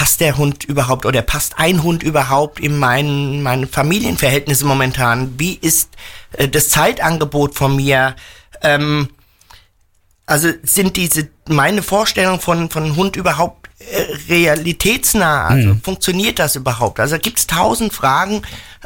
passt 0.00 0.20
der 0.22 0.38
Hund 0.38 0.64
überhaupt 0.64 1.04
oder 1.04 1.20
passt 1.20 1.58
ein 1.58 1.82
Hund 1.82 2.02
überhaupt 2.02 2.58
in 2.58 2.78
meinen, 2.78 3.42
meine 3.42 3.66
Familienverhältnisse 3.66 4.64
momentan? 4.64 5.34
Wie 5.38 5.58
ist 5.60 5.90
äh, 6.32 6.48
das 6.48 6.70
Zeitangebot 6.70 7.54
von 7.54 7.76
mir? 7.76 8.16
Ähm, 8.62 9.10
also 10.24 10.48
sind 10.62 10.96
diese 10.96 11.28
meine 11.50 11.82
Vorstellungen 11.82 12.40
von 12.40 12.70
von 12.70 12.96
Hund 12.96 13.14
überhaupt 13.16 13.68
äh, 13.78 14.32
realitätsnah? 14.32 15.48
Also 15.48 15.76
funktioniert 15.82 16.38
das 16.38 16.56
überhaupt? 16.56 16.98
Also 16.98 17.18
gibt 17.18 17.38
es 17.38 17.46
tausend 17.46 17.92
Fragen. 17.92 18.40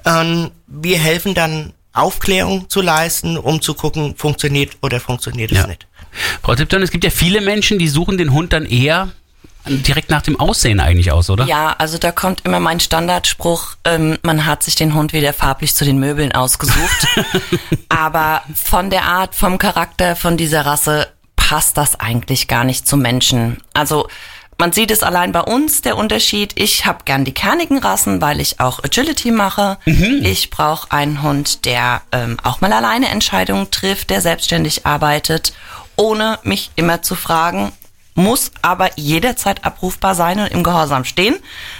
Ähm, 0.04 0.50
wir 0.66 0.98
helfen 0.98 1.34
dann 1.34 1.74
Aufklärung 1.92 2.68
zu 2.68 2.80
leisten, 2.80 3.38
um 3.38 3.62
zu 3.62 3.74
gucken, 3.74 4.16
funktioniert 4.16 4.78
oder 4.82 4.98
funktioniert 4.98 5.52
es 5.52 5.58
Ja. 5.58 5.68
nicht. 5.68 5.86
Frau 6.42 6.56
Tipton, 6.56 6.82
es 6.82 6.90
gibt 6.90 7.04
ja 7.04 7.10
viele 7.10 7.40
Menschen, 7.40 7.78
die 7.78 7.86
suchen 7.86 8.18
den 8.18 8.32
Hund 8.32 8.52
dann 8.52 8.66
eher 8.66 9.12
direkt 9.66 10.10
nach 10.10 10.22
dem 10.22 10.38
Aussehen 10.38 10.80
eigentlich 10.80 11.12
aus, 11.12 11.30
oder? 11.30 11.44
Ja, 11.46 11.74
also 11.78 11.98
da 11.98 12.12
kommt 12.12 12.42
immer 12.44 12.60
mein 12.60 12.80
Standardspruch, 12.80 13.76
ähm, 13.84 14.18
man 14.22 14.46
hat 14.46 14.62
sich 14.62 14.74
den 14.74 14.94
Hund 14.94 15.12
wieder 15.12 15.32
farblich 15.32 15.74
zu 15.74 15.84
den 15.84 15.98
Möbeln 15.98 16.32
ausgesucht. 16.32 17.06
Aber 17.88 18.42
von 18.54 18.90
der 18.90 19.04
Art, 19.04 19.34
vom 19.34 19.58
Charakter 19.58 20.16
von 20.16 20.36
dieser 20.36 20.66
Rasse 20.66 21.08
passt 21.36 21.76
das 21.76 21.98
eigentlich 22.00 22.48
gar 22.48 22.64
nicht 22.64 22.86
zum 22.86 23.00
Menschen. 23.00 23.58
Also 23.74 24.08
man 24.58 24.72
sieht 24.72 24.90
es 24.90 25.02
allein 25.02 25.32
bei 25.32 25.40
uns, 25.40 25.82
der 25.82 25.96
Unterschied. 25.96 26.52
Ich 26.54 26.86
habe 26.86 27.04
gern 27.04 27.24
die 27.24 27.34
kernigen 27.34 27.78
Rassen, 27.78 28.20
weil 28.20 28.40
ich 28.40 28.60
auch 28.60 28.82
Agility 28.84 29.30
mache. 29.30 29.78
Ich 30.22 30.50
brauche 30.50 30.92
einen 30.92 31.22
Hund, 31.22 31.64
der 31.64 32.02
ähm, 32.12 32.36
auch 32.42 32.60
mal 32.60 32.72
alleine 32.72 33.08
Entscheidungen 33.08 33.70
trifft, 33.70 34.10
der 34.10 34.20
selbstständig 34.20 34.86
arbeitet, 34.86 35.54
ohne 35.96 36.38
mich 36.44 36.70
immer 36.76 37.02
zu 37.02 37.14
fragen, 37.14 37.72
muss 38.14 38.52
aber 38.62 38.90
jederzeit 38.96 39.64
abrufbar 39.64 40.14
sein 40.14 40.38
und 40.40 40.50
im 40.52 40.62
Gehorsam 40.62 41.04
stehen. 41.04 41.36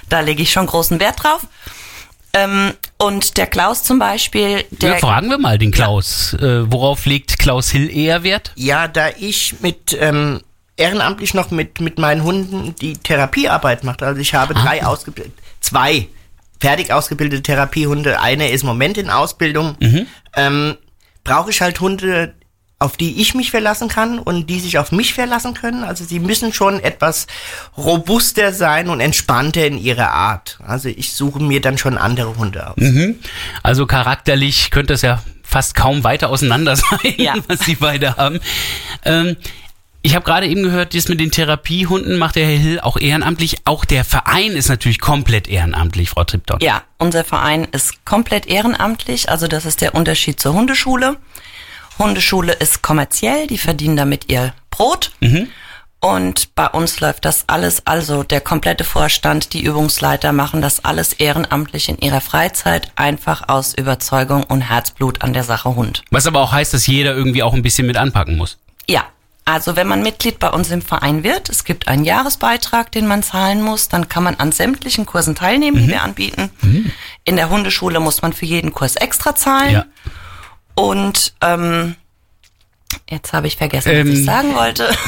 Da 0.09 0.21
lege 0.21 0.43
ich 0.43 0.53
schon 0.53 0.67
großen 0.67 1.01
Wert 1.01 1.23
drauf. 1.23 1.47
Ähm, 2.33 2.73
und 2.99 3.37
der 3.37 3.47
Klaus 3.47 3.85
zum 3.85 4.01
Beispiel, 4.01 4.65
der 4.71 4.95
Ja, 4.95 4.99
fragen 4.99 5.31
wir 5.31 5.39
mal 5.39 5.57
den 5.57 5.71
Klaus. 5.71 6.35
Äh, 6.35 6.71
worauf 6.71 7.07
legt 7.07 7.39
Klaus 7.39 7.71
Hill 7.71 7.89
eher 7.97 8.25
Wert? 8.25 8.53
Ja, 8.57 8.89
da 8.89 9.11
ich 9.17 9.61
mit 9.61 9.97
ähm, 10.01 10.41
ehrenamtlich 10.77 11.35
noch 11.35 11.53
mit, 11.53 11.81
mit 11.81 11.99
meinen 11.99 12.25
Hunden 12.25 12.75
die 12.75 12.95
Therapiearbeit 12.95 13.85
mache. 13.85 14.05
Also 14.05 14.21
ich 14.21 14.35
habe 14.35 14.55
drei 14.55 14.85
ausgebildet, 14.85 15.33
zwei 15.61 16.09
fertig 16.61 16.93
ausgebildete 16.93 17.43
Therapiehunde. 17.43 18.21
Eine 18.21 18.49
ist 18.49 18.63
im 18.63 18.69
Moment 18.69 18.99
in 18.99 19.11
Ausbildung. 19.11 19.77
Ähm, 20.35 20.77
Brauche 21.23 21.51
ich 21.51 21.61
halt 21.63 21.81
Hunde, 21.81 22.35
auf 22.85 22.97
die 22.97 23.21
ich 23.21 23.35
mich 23.35 23.51
verlassen 23.51 23.89
kann 23.89 24.19
und 24.19 24.49
die 24.49 24.61
sich 24.61 24.79
auf 24.79 24.93
mich 24.93 25.15
verlassen 25.15 25.55
können. 25.55 25.83
Also 25.83 26.05
sie 26.05 26.21
müssen 26.21 26.53
schon 26.53 26.79
etwas 26.81 27.27
robuster 27.77 28.53
sein 28.53 28.89
und 28.89 29.01
entspannter 29.01 29.67
in 29.67 29.79
ihrer 29.79 30.11
Art. 30.13 30.59
Also 30.67 30.89
ich 30.89 31.13
suche 31.15 31.43
mir 31.43 31.61
dann 31.61 31.79
schon 31.79 31.99
andere 31.99 32.37
Hunde 32.37 32.69
aus. 32.69 32.77
Also 33.63 33.87
charakterlich 33.87 34.71
könnte 34.71 34.95
es 34.95 35.03
ja 35.03 35.23
fast 35.43 35.75
kaum 35.75 36.05
weiter 36.05 36.29
auseinander 36.31 36.77
sein, 36.77 36.99
Ja. 37.17 37.35
was 37.49 37.61
die 37.61 37.75
beide 37.77 38.17
haben. 38.17 38.39
Ähm, 39.05 39.37
ich 40.03 40.15
habe 40.15 40.25
gerade 40.27 40.47
eben 40.47 40.63
gehört, 40.63 40.95
das 40.95 41.09
mit 41.09 41.19
den 41.19 41.31
Therapiehunden 41.31 42.19
macht 42.19 42.37
der 42.37 42.45
Herr 42.47 42.59
Hill 42.59 42.81
auch 42.81 42.99
ehrenamtlich. 42.99 43.57
Auch 43.65 43.87
der 43.87 44.05
Verein 44.05 44.53
ist 44.53 44.69
natürlich 44.69 44.99
komplett 45.01 45.49
ehrenamtlich, 45.49 46.11
Frau 46.11 46.25
Tripton. 46.25 46.59
Ja, 46.61 46.83
unser 46.99 47.25
Verein 47.25 47.65
ist 47.73 48.05
komplett 48.05 48.45
ehrenamtlich, 48.47 49.31
also 49.31 49.47
das 49.49 49.65
ist 49.65 49.81
der 49.81 49.95
Unterschied 49.95 50.39
zur 50.39 50.53
Hundeschule. 50.53 51.17
Hundeschule 51.99 52.53
ist 52.53 52.83
kommerziell, 52.83 53.47
die 53.47 53.59
verdienen 53.59 53.97
damit 53.97 54.31
ihr 54.31 54.55
Brot. 54.71 55.13
Und 56.01 56.55
bei 56.55 56.67
uns 56.67 57.01
läuft 57.01 57.25
das 57.25 57.45
alles, 57.47 57.87
also 57.87 58.25
der 58.25 58.43
komplette 58.43 58.85
Vorstand, 58.85 59.55
die 59.55 59.63
Übungsleiter 59.65 60.33
machen 60.33 60.61
das 60.61 60.85
alles 60.85 61.15
ehrenamtlich 61.15 61.89
in 61.89 61.97
ihrer 61.97 62.21
Freizeit, 62.21 62.93
einfach 62.97 63.49
aus 63.49 63.73
Überzeugung 63.73 64.43
und 64.43 64.61
Herzblut 64.61 65.23
an 65.23 65.33
der 65.33 65.45
Sache 65.45 65.75
Hund. 65.75 66.03
Was 66.11 66.27
aber 66.27 66.41
auch 66.41 66.53
heißt, 66.53 66.75
dass 66.75 66.87
jeder 66.87 67.15
irgendwie 67.15 67.43
auch 67.43 67.55
ein 67.55 67.63
bisschen 67.63 67.87
mit 67.87 67.97
anpacken 67.97 68.37
muss. 68.37 68.59
Ja, 68.87 69.05
also 69.47 69.77
wenn 69.77 69.87
man 69.87 70.03
Mitglied 70.03 70.39
bei 70.39 70.51
uns 70.51 70.71
im 70.71 70.83
Verein 70.83 71.23
wird, 71.23 71.49
es 71.49 71.65
gibt 71.65 71.89
einen 71.89 72.05
Jahresbeitrag, 72.05 72.93
den 72.93 73.07
man 73.07 73.23
zahlen 73.23 73.63
muss, 73.63 73.89
dann 73.89 74.09
kann 74.09 74.25
man 74.25 74.35
an 74.35 74.53
sämtlichen 74.53 75.07
Kursen 75.07 75.35
teilnehmen, 75.35 75.79
die 75.79 75.89
wir 75.89 76.03
anbieten. 76.03 76.51
In 77.25 77.37
der 77.37 77.49
Hundeschule 77.49 77.99
muss 78.01 78.21
man 78.21 78.35
für 78.35 78.45
jeden 78.45 78.73
Kurs 78.73 78.97
extra 78.97 79.35
zahlen. 79.35 79.73
Ja. 79.73 79.87
Und 80.75 81.35
ähm, 81.41 81.97
jetzt 83.09 83.33
habe 83.33 83.47
ich 83.47 83.57
vergessen, 83.57 83.91
was 83.91 83.99
Ähm, 83.99 84.13
ich 84.13 84.25
sagen 84.25 84.55
wollte. 84.55 84.89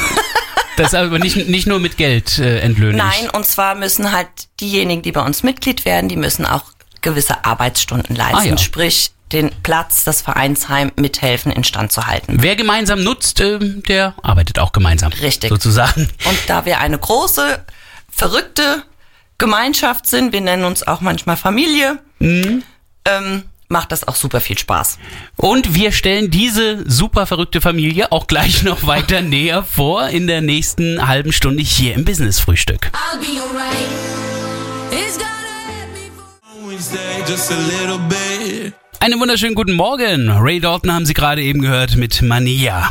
Das 0.76 0.92
aber 0.92 1.18
nicht, 1.18 1.49
nicht 1.49 1.66
nur 1.66 1.80
mit 1.80 1.96
Geld 1.96 2.38
äh, 2.38 2.58
entlöhnt. 2.58 2.99
Nein, 2.99 3.30
und 3.32 3.46
zwar 3.46 3.75
müssen 3.76 4.12
halt 4.12 4.28
diejenigen, 4.61 5.00
die 5.00 5.11
bei 5.11 5.23
uns 5.23 5.42
Mitglied 5.42 5.87
werden, 5.87 6.11
die 6.11 6.16
müssen 6.16 6.44
auch 6.44 6.64
gewisse 7.00 7.46
Arbeitsstunden 7.46 8.14
leisten, 8.14 8.37
Ah, 8.37 8.44
ja. 8.44 8.58
sprich 8.58 9.12
den 9.32 9.50
Platz, 9.62 10.04
das 10.04 10.20
Vereinsheim 10.20 10.92
mithelfen, 10.96 11.50
instand 11.50 11.92
zu 11.92 12.06
halten. 12.06 12.37
Wer 12.42 12.56
gemeinsam 12.56 13.02
nutzt, 13.02 13.40
ähm, 13.40 13.82
der 13.88 14.14
arbeitet 14.23 14.58
auch 14.58 14.73
gemeinsam. 14.73 15.12
Richtig. 15.14 15.49
Sozusagen. 15.49 16.11
Und 16.26 16.38
da 16.46 16.66
wir 16.66 16.78
eine 16.78 16.99
große, 16.99 17.64
verrückte 18.12 18.82
Gemeinschaft 19.38 20.06
sind, 20.06 20.35
wir 20.35 20.42
nennen 20.42 20.64
uns 20.64 20.87
auch 20.87 21.00
manchmal 21.00 21.38
Familie, 21.38 22.00
Mhm. 22.18 22.62
ähm, 23.06 23.44
macht 23.68 23.92
das 23.92 24.06
auch 24.06 24.16
super 24.16 24.40
viel 24.40 24.58
Spaß. 24.58 24.99
Und 25.37 25.75
wir 25.75 25.92
stellen 25.92 26.30
diese 26.30 26.88
super 26.88 27.26
verrückte 27.26 27.61
Familie 27.61 28.12
auch 28.12 28.26
gleich 28.26 28.62
noch 28.62 28.87
weiter 28.87 29.20
näher 29.23 29.62
vor 29.62 30.08
in 30.08 30.26
der 30.26 30.40
nächsten 30.40 31.06
halben 31.06 31.32
Stunde 31.32 31.62
hier 31.62 31.94
im 31.94 32.04
little 37.70 37.99
bit. 38.08 38.73
Einen 39.00 39.20
wunderschönen 39.20 39.54
guten 39.54 39.75
Morgen. 39.75 40.30
Ray 40.30 40.61
Dalton 40.61 40.92
haben 40.92 41.06
Sie 41.06 41.14
gerade 41.14 41.42
eben 41.42 41.61
gehört 41.61 41.96
mit 41.96 42.23
Mania. 42.23 42.90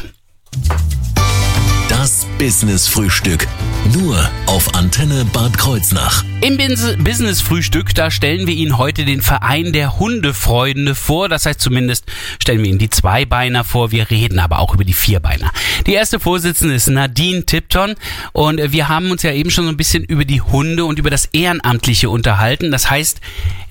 Das 2.05 2.27
Business-Frühstück. 2.37 3.47
Nur 3.91 4.29
auf 4.45 4.75
Antenne 4.75 5.25
Bad 5.25 5.57
Kreuznach. 5.57 6.23
Im 6.41 6.55
Bins- 6.55 6.95
Business-Frühstück, 6.99 7.95
da 7.95 8.11
stellen 8.11 8.45
wir 8.45 8.53
Ihnen 8.53 8.77
heute 8.77 9.05
den 9.05 9.23
Verein 9.23 9.73
der 9.73 9.97
Hundefreunde 9.97 10.93
vor. 10.93 11.29
Das 11.29 11.47
heißt 11.47 11.59
zumindest 11.59 12.05
stellen 12.39 12.61
wir 12.61 12.69
Ihnen 12.69 12.77
die 12.77 12.91
Zweibeiner 12.91 13.63
vor. 13.63 13.91
Wir 13.91 14.11
reden 14.11 14.37
aber 14.37 14.59
auch 14.59 14.75
über 14.75 14.83
die 14.83 14.93
Vierbeiner. 14.93 15.51
Die 15.87 15.93
erste 15.93 16.19
Vorsitzende 16.19 16.75
ist 16.75 16.87
Nadine 16.87 17.43
Tipton. 17.45 17.95
Und 18.33 18.59
äh, 18.59 18.71
wir 18.71 18.87
haben 18.87 19.09
uns 19.09 19.23
ja 19.23 19.31
eben 19.31 19.49
schon 19.49 19.63
so 19.65 19.71
ein 19.71 19.77
bisschen 19.77 20.03
über 20.03 20.25
die 20.25 20.41
Hunde 20.41 20.85
und 20.85 20.99
über 20.99 21.09
das 21.09 21.25
Ehrenamtliche 21.33 22.11
unterhalten. 22.11 22.69
Das 22.71 22.91
heißt, 22.91 23.19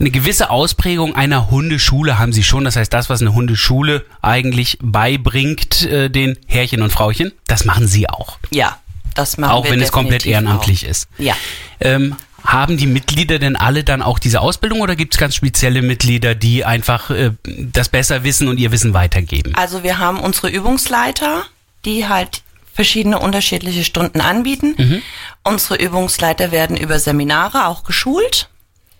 eine 0.00 0.10
gewisse 0.10 0.50
Ausprägung 0.50 1.14
einer 1.14 1.52
Hundeschule 1.52 2.18
haben 2.18 2.32
Sie 2.32 2.42
schon. 2.42 2.64
Das 2.64 2.74
heißt, 2.74 2.92
das, 2.92 3.08
was 3.08 3.20
eine 3.20 3.32
Hundeschule 3.32 4.04
eigentlich 4.22 4.78
beibringt, 4.82 5.82
äh, 5.82 6.10
den 6.10 6.36
Herrchen 6.48 6.82
und 6.82 6.90
Frauchen, 6.90 7.30
das 7.46 7.64
machen 7.64 7.86
Sie 7.86 8.08
auch. 8.08 8.23
Ja, 8.50 8.78
das 9.14 9.38
machen 9.38 9.52
Auch 9.52 9.64
wir 9.64 9.72
wenn 9.72 9.80
es 9.80 9.92
komplett 9.92 10.26
ehrenamtlich 10.26 10.84
auch. 10.86 10.90
ist. 10.90 11.08
Ja. 11.18 11.36
Ähm, 11.80 12.16
haben 12.44 12.76
die 12.76 12.86
Mitglieder 12.86 13.38
denn 13.38 13.56
alle 13.56 13.84
dann 13.84 14.02
auch 14.02 14.18
diese 14.18 14.40
Ausbildung 14.40 14.80
oder 14.82 14.96
gibt 14.96 15.14
es 15.14 15.20
ganz 15.20 15.34
spezielle 15.34 15.80
Mitglieder, 15.80 16.34
die 16.34 16.64
einfach 16.64 17.10
äh, 17.10 17.30
das 17.44 17.88
besser 17.88 18.22
wissen 18.22 18.48
und 18.48 18.58
ihr 18.58 18.70
Wissen 18.70 18.92
weitergeben? 18.92 19.54
Also 19.54 19.82
wir 19.82 19.98
haben 19.98 20.20
unsere 20.20 20.50
Übungsleiter, 20.50 21.44
die 21.86 22.06
halt 22.06 22.42
verschiedene 22.74 23.18
unterschiedliche 23.18 23.84
Stunden 23.84 24.20
anbieten. 24.20 24.74
Mhm. 24.76 25.02
Unsere 25.42 25.76
Übungsleiter 25.76 26.50
werden 26.50 26.76
über 26.76 26.98
Seminare 26.98 27.66
auch 27.66 27.84
geschult. 27.84 28.48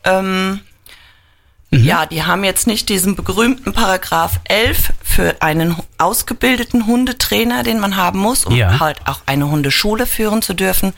Ähm, 0.05 0.61
Mhm. 1.79 1.85
Ja, 1.85 2.07
die 2.07 2.23
haben 2.25 2.45
jetzt 2.45 2.67
nicht 2.67 2.89
diesen 2.89 3.17
berühmten 3.17 3.73
Paragraph 3.73 4.41
11 4.45 4.93
für 5.03 5.37
einen 5.41 5.77
ausgebildeten 5.99 6.87
Hundetrainer, 6.87 7.63
den 7.63 7.81
man 7.81 7.97
haben 7.97 8.19
muss, 8.19 8.45
um 8.45 8.55
Ja. 8.55 8.81
halt 8.81 8.99
auch 9.07 9.21
eine 9.27 9.49
Hundeschule 9.51 10.07
führen 10.07 10.43
zu 10.43 10.55
dürfen. 10.55 10.93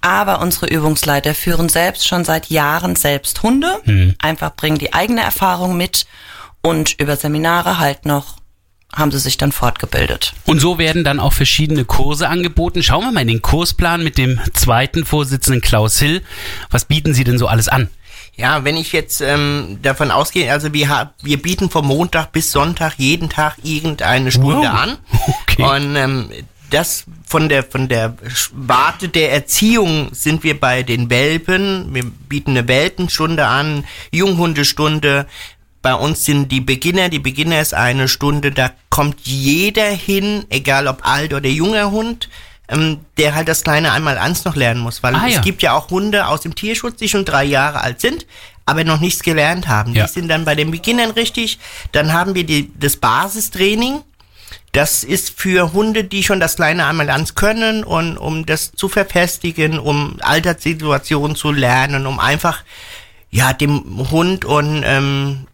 Aber 0.00 0.40
unsere 0.40 0.66
Übungsleiter 0.66 1.34
führen 1.34 1.68
selbst 1.68 2.06
schon 2.06 2.24
seit 2.24 2.50
Jahren 2.50 2.96
selbst 2.96 3.42
Hunde, 3.42 3.80
Mhm. 3.84 4.14
einfach 4.20 4.54
bringen 4.56 4.78
die 4.78 4.92
eigene 4.94 5.22
Erfahrung 5.22 5.76
mit 5.76 6.06
und 6.62 6.98
über 7.00 7.16
Seminare 7.16 7.78
halt 7.78 8.06
noch 8.06 8.36
haben 8.94 9.10
sie 9.10 9.18
sich 9.20 9.38
dann 9.38 9.52
fortgebildet. 9.52 10.34
Und 10.44 10.60
so 10.60 10.76
werden 10.76 11.02
dann 11.02 11.18
auch 11.18 11.32
verschiedene 11.32 11.86
Kurse 11.86 12.28
angeboten. 12.28 12.82
Schauen 12.82 13.04
wir 13.04 13.10
mal 13.12 13.22
in 13.22 13.28
den 13.28 13.40
Kursplan 13.40 14.04
mit 14.04 14.18
dem 14.18 14.38
zweiten 14.52 15.06
Vorsitzenden 15.06 15.62
Klaus 15.62 15.98
Hill. 15.98 16.20
Was 16.70 16.84
bieten 16.84 17.14
Sie 17.14 17.24
denn 17.24 17.38
so 17.38 17.46
alles 17.46 17.68
an? 17.68 17.88
Ja, 18.34 18.64
wenn 18.64 18.76
ich 18.76 18.92
jetzt 18.92 19.20
ähm, 19.20 19.78
davon 19.82 20.10
ausgehe, 20.10 20.50
also 20.50 20.72
wir, 20.72 21.12
wir 21.22 21.42
bieten 21.42 21.68
vom 21.70 21.86
Montag 21.86 22.32
bis 22.32 22.50
Sonntag 22.50 22.94
jeden 22.96 23.28
Tag 23.28 23.56
irgendeine 23.62 24.32
Stunde 24.32 24.68
Wow. 24.68 24.74
an. 24.74 24.98
Okay. 25.42 25.62
Und 25.64 25.96
ähm, 25.96 26.30
das 26.70 27.04
von 27.26 27.50
der 27.50 27.62
von 27.62 27.86
der 27.88 28.16
Warte 28.52 29.10
der 29.10 29.32
Erziehung 29.32 30.08
sind 30.12 30.42
wir 30.44 30.58
bei 30.58 30.82
den 30.82 31.10
Welpen. 31.10 31.94
Wir 31.94 32.04
bieten 32.04 32.52
eine 32.52 32.66
Welpenstunde 32.66 33.46
an, 33.46 33.84
Junghundestunde. 34.10 35.26
Bei 35.82 35.94
uns 35.94 36.24
sind 36.24 36.50
die 36.50 36.60
Beginner, 36.62 37.10
die 37.10 37.18
Beginner 37.18 37.60
ist 37.60 37.74
eine 37.74 38.08
Stunde, 38.08 38.50
da 38.52 38.70
kommt 38.88 39.20
jeder 39.24 39.90
hin, 39.90 40.44
egal 40.48 40.86
ob 40.86 41.06
alt 41.06 41.34
oder 41.34 41.48
junger 41.48 41.90
Hund, 41.90 42.30
ähm, 42.72 43.00
der 43.18 43.34
halt 43.34 43.48
das 43.48 43.62
kleine 43.62 43.92
einmal 43.92 44.18
eins 44.18 44.44
noch 44.44 44.56
lernen 44.56 44.80
muss, 44.80 45.02
weil 45.02 45.14
Ah, 45.14 45.24
es 45.28 45.34
ja. 45.34 45.40
gibt 45.42 45.62
ja 45.62 45.72
auch 45.74 45.90
Hunde 45.90 46.26
aus 46.26 46.40
dem 46.40 46.54
Tierschutz, 46.54 46.96
die 46.96 47.08
schon 47.08 47.24
drei 47.24 47.44
Jahre 47.44 47.80
alt 47.82 48.00
sind, 48.00 48.26
aber 48.66 48.84
noch 48.84 49.00
nichts 49.00 49.22
gelernt 49.22 49.68
haben. 49.68 49.94
Ja. 49.94 50.06
Die 50.06 50.12
sind 50.12 50.28
dann 50.28 50.44
bei 50.44 50.54
den 50.54 50.70
Beginnern 50.70 51.10
richtig. 51.12 51.58
Dann 51.92 52.12
haben 52.12 52.34
wir 52.34 52.44
die, 52.44 52.70
das 52.78 52.96
Basistraining. 52.96 54.00
Das 54.72 55.04
ist 55.04 55.38
für 55.38 55.72
Hunde, 55.74 56.04
die 56.04 56.22
schon 56.24 56.40
das 56.40 56.56
kleine 56.56 56.86
einmal 56.86 57.10
eins 57.10 57.34
können 57.34 57.84
und 57.84 58.16
um 58.16 58.46
das 58.46 58.72
zu 58.72 58.88
verfestigen, 58.88 59.78
um 59.78 60.16
Alterssituationen 60.22 61.36
zu 61.36 61.52
lernen, 61.52 62.06
um 62.06 62.18
einfach 62.18 62.62
ja 63.30 63.52
dem 63.52 64.08
Hund 64.10 64.44
und 64.46 64.82
ähm, 64.86 65.46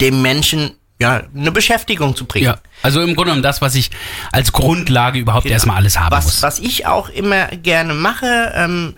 dem 0.00 0.22
Menschen 0.22 0.72
ja 1.00 1.22
eine 1.34 1.52
Beschäftigung 1.52 2.16
zu 2.16 2.24
bringen. 2.24 2.46
Ja, 2.46 2.58
also 2.82 3.00
im 3.00 3.14
Grunde 3.14 3.24
genommen 3.24 3.42
das, 3.42 3.60
was 3.60 3.74
ich 3.74 3.90
als 4.32 4.52
Grundlage 4.52 5.18
überhaupt 5.18 5.46
erstmal 5.46 5.76
alles 5.76 5.98
haben 5.98 6.10
was, 6.10 6.24
muss. 6.24 6.42
Was 6.42 6.58
ich 6.58 6.86
auch 6.86 7.08
immer 7.08 7.46
gerne 7.48 7.94
mache, 7.94 8.52
ähm, 8.54 8.94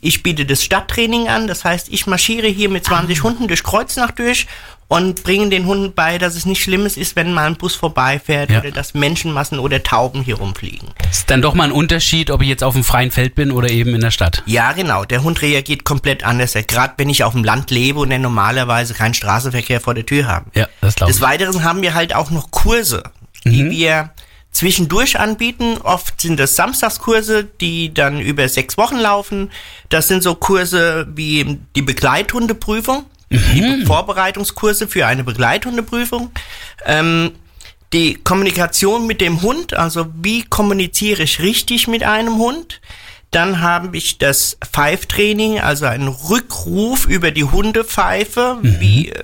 ich 0.00 0.22
biete 0.22 0.44
das 0.46 0.62
Stadttraining 0.62 1.28
an, 1.28 1.46
das 1.46 1.64
heißt, 1.64 1.88
ich 1.90 2.06
marschiere 2.06 2.46
hier 2.48 2.68
mit 2.68 2.84
20 2.84 3.22
Hunden 3.22 3.48
durch 3.48 3.62
Kreuznach 3.62 4.10
durch 4.10 4.46
und 4.86 5.24
bringe 5.24 5.48
den 5.48 5.64
Hunden 5.66 5.94
bei, 5.94 6.18
dass 6.18 6.36
es 6.36 6.44
nicht 6.44 6.62
Schlimmes 6.62 6.96
ist, 6.98 7.16
wenn 7.16 7.32
mal 7.32 7.46
ein 7.46 7.56
Bus 7.56 7.74
vorbeifährt 7.74 8.50
Ja. 8.50 8.60
oder 8.60 8.70
dass 8.70 8.92
Menschenmassen 8.94 9.58
oder 9.58 9.82
Tauben 9.82 10.22
hier 10.22 10.36
rumfliegen. 10.36 10.90
Ist 11.10 11.30
dann 11.30 11.40
doch 11.40 11.54
mal 11.54 11.64
ein 11.64 11.72
Unterschied, 11.72 12.30
ob 12.30 12.42
ich 12.42 12.48
jetzt 12.48 12.62
auf 12.62 12.74
dem 12.74 12.84
freien 12.84 13.10
Feld 13.10 13.34
bin 13.34 13.50
oder 13.50 13.70
eben 13.70 13.94
in 13.94 14.02
der 14.02 14.10
Stadt. 14.10 14.42
Ja, 14.46 14.72
genau. 14.72 15.04
Der 15.06 15.22
Hund 15.22 15.40
reagiert 15.40 15.84
komplett 15.84 16.22
anders. 16.24 16.52
Gerade 16.52 16.94
wenn 16.98 17.08
ich 17.08 17.24
auf 17.24 17.32
dem 17.32 17.44
Land 17.44 17.70
lebe 17.70 17.98
und 18.00 18.10
er 18.10 18.18
normalerweise 18.18 18.92
keinen 18.94 19.14
Straßenverkehr 19.14 19.80
vor 19.80 19.94
der 19.94 20.04
Tür 20.04 20.26
haben. 20.26 20.50
Ja, 20.54 20.68
das 20.82 20.96
glaube 20.96 21.10
ich. 21.10 21.16
Des 21.16 21.22
Weiteren 21.26 21.64
haben 21.64 21.80
wir 21.80 21.94
halt 21.94 22.14
auch 22.14 22.30
noch 22.30 22.50
Kurse, 22.50 23.04
die 23.44 23.70
wir 23.70 24.10
zwischendurch 24.54 25.20
anbieten. 25.20 25.76
Oft 25.82 26.20
sind 26.20 26.40
das 26.40 26.56
Samstagskurse, 26.56 27.44
die 27.44 27.92
dann 27.92 28.20
über 28.20 28.48
sechs 28.48 28.78
Wochen 28.78 28.96
laufen. 28.96 29.50
Das 29.90 30.08
sind 30.08 30.22
so 30.22 30.34
Kurse 30.34 31.06
wie 31.14 31.58
die 31.76 31.82
Begleithundeprüfung. 31.82 33.04
die 33.30 33.84
Vorbereitungskurse 33.84 34.88
für 34.88 35.06
eine 35.06 35.24
Begleithundeprüfung. 35.24 36.30
Ähm, 36.86 37.32
die 37.92 38.14
Kommunikation 38.14 39.06
mit 39.06 39.20
dem 39.20 39.42
Hund, 39.42 39.74
also 39.74 40.06
wie 40.20 40.42
kommuniziere 40.42 41.22
ich 41.22 41.40
richtig 41.40 41.86
mit 41.86 42.02
einem 42.02 42.38
Hund. 42.38 42.80
Dann 43.30 43.60
habe 43.60 43.96
ich 43.96 44.18
das 44.18 44.56
Pfeiftraining, 44.64 45.58
also 45.58 45.86
einen 45.86 46.06
Rückruf 46.06 47.06
über 47.06 47.32
die 47.32 47.44
Hundepfeife. 47.44 48.58
Wie 48.62 49.08
äh, 49.08 49.22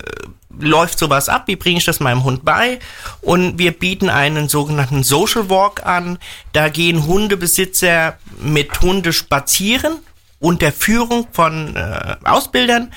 läuft 0.61 0.99
sowas 0.99 1.29
ab? 1.29 1.45
Wie 1.47 1.57
bringe 1.57 1.79
ich 1.79 1.85
das 1.85 2.01
meinem 2.01 2.25
Hund 2.25 2.45
bei? 2.45 2.79
Und 3.21 3.59
wir 3.59 3.73
bieten 3.73 4.09
einen 4.09 4.49
sogenannten 4.49 5.03
Social 5.03 5.49
Walk 5.51 5.85
an. 5.85 6.19
Da 6.53 6.69
gehen 6.69 7.07
Hundebesitzer 7.07 8.19
mit 8.41 8.81
Hunde 8.81 9.13
spazieren 9.13 9.99
unter 10.39 10.73
Führung 10.73 11.27
von 11.33 11.77
äh, 11.77 12.17
Ausbildern, 12.25 12.93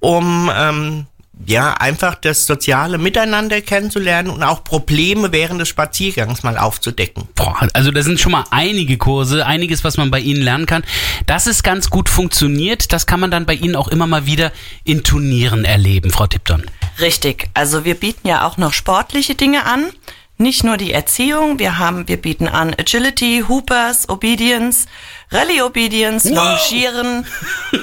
um 0.00 0.50
ähm, 0.54 1.06
ja, 1.46 1.74
einfach 1.74 2.14
das 2.14 2.46
soziale 2.46 2.98
Miteinander 2.98 3.60
kennenzulernen 3.60 4.30
und 4.30 4.42
auch 4.42 4.64
Probleme 4.64 5.32
während 5.32 5.60
des 5.60 5.68
Spaziergangs 5.68 6.42
mal 6.42 6.56
aufzudecken. 6.56 7.24
Boah, 7.34 7.68
also 7.74 7.90
da 7.90 8.02
sind 8.02 8.20
schon 8.20 8.32
mal 8.32 8.44
einige 8.50 8.96
Kurse, 8.96 9.44
einiges, 9.44 9.84
was 9.84 9.96
man 9.96 10.10
bei 10.10 10.20
Ihnen 10.20 10.42
lernen 10.42 10.66
kann. 10.66 10.84
Dass 11.26 11.46
es 11.46 11.62
ganz 11.62 11.90
gut 11.90 12.08
funktioniert, 12.08 12.92
das 12.92 13.06
kann 13.06 13.20
man 13.20 13.30
dann 13.30 13.46
bei 13.46 13.54
Ihnen 13.54 13.76
auch 13.76 13.88
immer 13.88 14.06
mal 14.06 14.26
wieder 14.26 14.52
in 14.84 15.02
Turnieren 15.02 15.64
erleben, 15.64 16.10
Frau 16.10 16.26
Tipton. 16.26 16.64
Richtig. 17.00 17.48
Also 17.54 17.84
wir 17.84 17.94
bieten 17.94 18.28
ja 18.28 18.46
auch 18.46 18.56
noch 18.56 18.72
sportliche 18.72 19.34
Dinge 19.34 19.66
an. 19.66 19.90
Nicht 20.36 20.64
nur 20.64 20.76
die 20.76 20.92
Erziehung, 20.92 21.60
wir 21.60 21.78
haben, 21.78 22.08
wir 22.08 22.16
bieten 22.16 22.48
an 22.48 22.74
Agility, 22.74 23.44
Hoopers, 23.46 24.08
Obedience, 24.08 24.86
Rallye 25.30 25.62
Obedience, 25.62 26.28
Longieren 26.28 27.24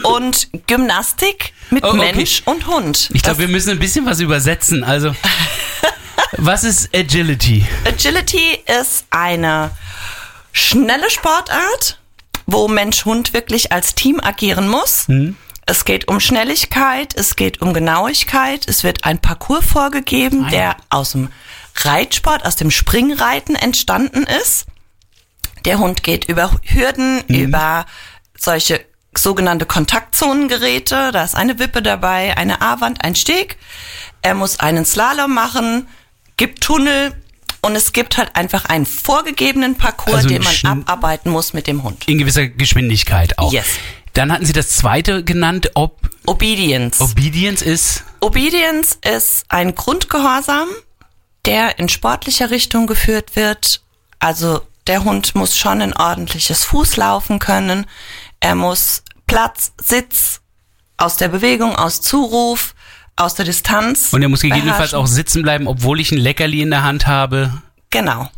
und 0.03 0.50
Gymnastik 0.67 1.53
mit 1.70 1.84
Oh, 1.86 1.89
okay. 1.89 2.13
Mensch 2.13 2.41
und 2.43 2.67
Hund. 2.67 3.10
Ich 3.13 3.24
glaube, 3.24 3.39
wir 3.39 3.48
müssen 3.48 3.70
ein 3.70 3.79
bisschen 3.79 4.05
was 4.05 4.20
übersetzen. 4.20 4.84
Also, 4.84 5.15
was 6.34 6.65
ist 6.65 6.93
Agility? 6.93 7.65
Agility 7.86 8.60
ist 8.81 9.05
eine 9.12 9.72
schnelle 10.51 11.10
Sportart, 11.10 12.00
wo 12.48 12.67
Mensch-Hund 12.67 13.31
wirklich 13.31 13.72
als 13.72 13.96
Team 13.96 14.20
agieren 14.20 14.67
muss. 14.67 15.08
Es 15.65 15.86
geht 15.86 16.10
um 16.10 16.20
Schnelligkeit, 16.20 17.13
es 17.15 17.38
geht 17.38 17.62
um 17.62 17.74
Genauigkeit, 17.74 18.67
es 18.67 18.84
wird 18.84 19.05
ein 19.05 19.20
Parcours 19.20 19.63
vorgegeben, 19.63 20.43
ja. 20.46 20.50
der 20.50 20.77
aus 20.89 21.13
dem 21.13 21.29
Reitsport, 21.75 22.45
aus 22.45 22.55
dem 22.55 22.71
Springreiten 22.71 23.55
entstanden 23.55 24.23
ist. 24.41 24.65
Der 25.65 25.79
Hund 25.79 26.03
geht 26.03 26.25
über 26.25 26.51
Hürden, 26.63 27.23
über 27.27 27.85
solche 28.37 28.83
sogenannte 29.15 29.65
Kontaktzonengeräte. 29.65 31.11
Da 31.11 31.23
ist 31.23 31.35
eine 31.35 31.59
Wippe 31.59 31.81
dabei, 31.81 32.35
eine 32.37 32.61
A-Wand, 32.61 33.03
ein 33.03 33.15
Steg. 33.15 33.57
Er 34.21 34.33
muss 34.33 34.59
einen 34.59 34.85
Slalom 34.85 35.33
machen, 35.33 35.87
gibt 36.37 36.61
Tunnel 36.63 37.13
und 37.61 37.75
es 37.75 37.93
gibt 37.93 38.17
halt 38.17 38.35
einfach 38.35 38.65
einen 38.65 38.85
vorgegebenen 38.85 39.75
Parcours, 39.75 40.15
Also 40.15 40.29
den 40.29 40.43
man 40.43 40.55
abarbeiten 40.65 41.31
muss 41.31 41.53
mit 41.53 41.67
dem 41.67 41.83
Hund. 41.83 42.07
In 42.07 42.17
gewisser 42.17 42.47
Geschwindigkeit 42.47 43.37
auch. 43.37 43.53
Yes. 43.53 43.67
Dann 44.13 44.31
hatten 44.31 44.45
Sie 44.45 44.53
das 44.53 44.69
zweite 44.69 45.23
genannt, 45.23 45.71
Ob 45.75 46.09
Obedience. 46.25 46.99
Obedience 46.99 47.61
ist. 47.61 48.03
Obedience 48.19 48.97
ist 49.03 49.45
ein 49.49 49.73
Grundgehorsam, 49.73 50.67
der 51.45 51.79
in 51.79 51.89
sportlicher 51.89 52.51
Richtung 52.51 52.88
geführt 52.88 53.36
wird. 53.36 53.81
Also 54.19 54.62
der 54.88 55.03
Hund 55.03 55.36
muss 55.36 55.57
schon 55.57 55.81
ein 55.81 55.95
ordentliches 55.95 56.63
Fußlaufen 56.65 57.39
können. 57.39 57.86
Er 58.39 58.55
muss 58.55 59.03
Platz, 59.27 59.71
Sitz 59.81 60.41
aus 60.98 61.17
der 61.17 61.29
Bewegung, 61.29 61.75
aus 61.75 62.01
Zuruf, 62.01 62.75
aus 63.15 63.36
der 63.36 63.45
Distanz. 63.45 64.12
Und 64.13 64.21
er 64.21 64.29
muss 64.29 64.41
gegebenenfalls 64.41 64.91
beherrschen. 64.91 65.00
auch 65.00 65.07
sitzen 65.07 65.41
bleiben, 65.43 65.67
obwohl 65.67 66.00
ich 66.00 66.12
ein 66.12 66.17
Leckerli 66.17 66.62
in 66.62 66.69
der 66.71 66.83
Hand 66.83 67.07
habe, 67.07 67.62
Genau. 67.89 68.29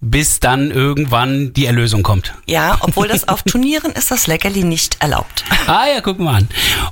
bis 0.00 0.38
dann 0.40 0.70
irgendwann 0.70 1.52
die 1.54 1.66
Erlösung 1.66 2.02
kommt. 2.02 2.34
Ja, 2.46 2.76
obwohl 2.80 3.08
das 3.08 3.26
auf 3.28 3.42
Turnieren 3.44 3.92
ist 3.92 4.10
das 4.10 4.26
Leckerli 4.26 4.64
nicht 4.64 5.00
erlaubt. 5.00 5.44
Ah 5.66 5.86
ja, 5.86 6.00
guck 6.00 6.18
mal 6.18 6.36
an. 6.36 6.48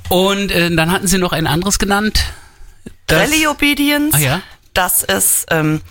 Und 0.09 0.51
äh, 0.51 0.73
dann 0.75 0.91
hatten 0.91 1.07
Sie 1.07 1.17
noch 1.17 1.31
ein 1.31 1.47
anderes 1.47 1.79
genannt. 1.79 2.25
Das- 3.07 3.21
Rallye 3.29 3.47
Obedience. 3.47 4.15
Ah, 4.15 4.19
ja? 4.19 4.41
Das 4.73 5.03
ist 5.03 5.45
ähm, 5.51 5.81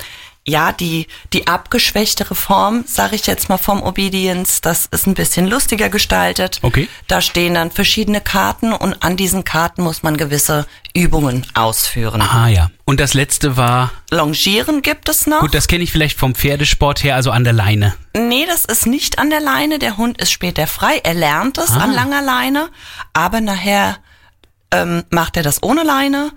ja 0.45 0.73
die 0.73 1.07
die 1.33 1.47
abgeschwächtere 1.47 2.35
Form, 2.35 2.85
sage 2.87 3.15
ich 3.15 3.27
jetzt 3.29 3.49
mal 3.49 3.59
vom 3.59 3.81
Obedience. 3.83 4.61
Das 4.61 4.87
ist 4.87 5.07
ein 5.07 5.15
bisschen 5.15 5.47
lustiger 5.47 5.89
gestaltet. 5.89 6.59
Okay. 6.63 6.89
Da 7.07 7.21
stehen 7.21 7.55
dann 7.55 7.71
verschiedene 7.71 8.21
Karten 8.21 8.73
und 8.73 9.03
an 9.05 9.17
diesen 9.17 9.45
Karten 9.45 9.83
muss 9.83 10.03
man 10.03 10.17
gewisse 10.17 10.67
Übungen 10.95 11.47
ausführen. 11.55 12.21
Ah 12.23 12.49
ja. 12.49 12.71
Und 12.85 12.99
das 13.01 13.15
letzte 13.15 13.57
war, 13.57 13.93
Longieren 14.11 14.83
gibt 14.83 15.09
es 15.09 15.27
noch. 15.27 15.41
gut, 15.41 15.55
das 15.55 15.69
kenne 15.69 15.85
ich 15.85 15.93
vielleicht 15.93 16.19
vom 16.19 16.35
Pferdesport 16.35 17.05
her, 17.05 17.15
also 17.15 17.31
an 17.31 17.45
der 17.45 17.53
Leine. 17.55 17.95
Nee, 18.17 18.45
das 18.47 18.65
ist 18.65 18.87
nicht 18.87 19.19
an 19.19 19.31
der 19.31 19.41
Leine. 19.41 19.79
Der 19.79 19.97
Hund 19.97 20.21
ist 20.21 20.33
später 20.33 20.67
frei. 20.67 21.01
Er 21.05 21.15
lernt 21.15 21.57
es 21.57 21.71
Ah. 21.71 21.79
an 21.85 21.93
langer 21.95 22.21
Leine, 22.21 22.69
aber 23.15 23.41
nachher 23.41 23.99
ähm, 24.73 25.05
macht 25.11 25.37
er 25.37 25.43
das 25.45 25.63
ohne 25.63 25.85
Leine. 25.85 26.33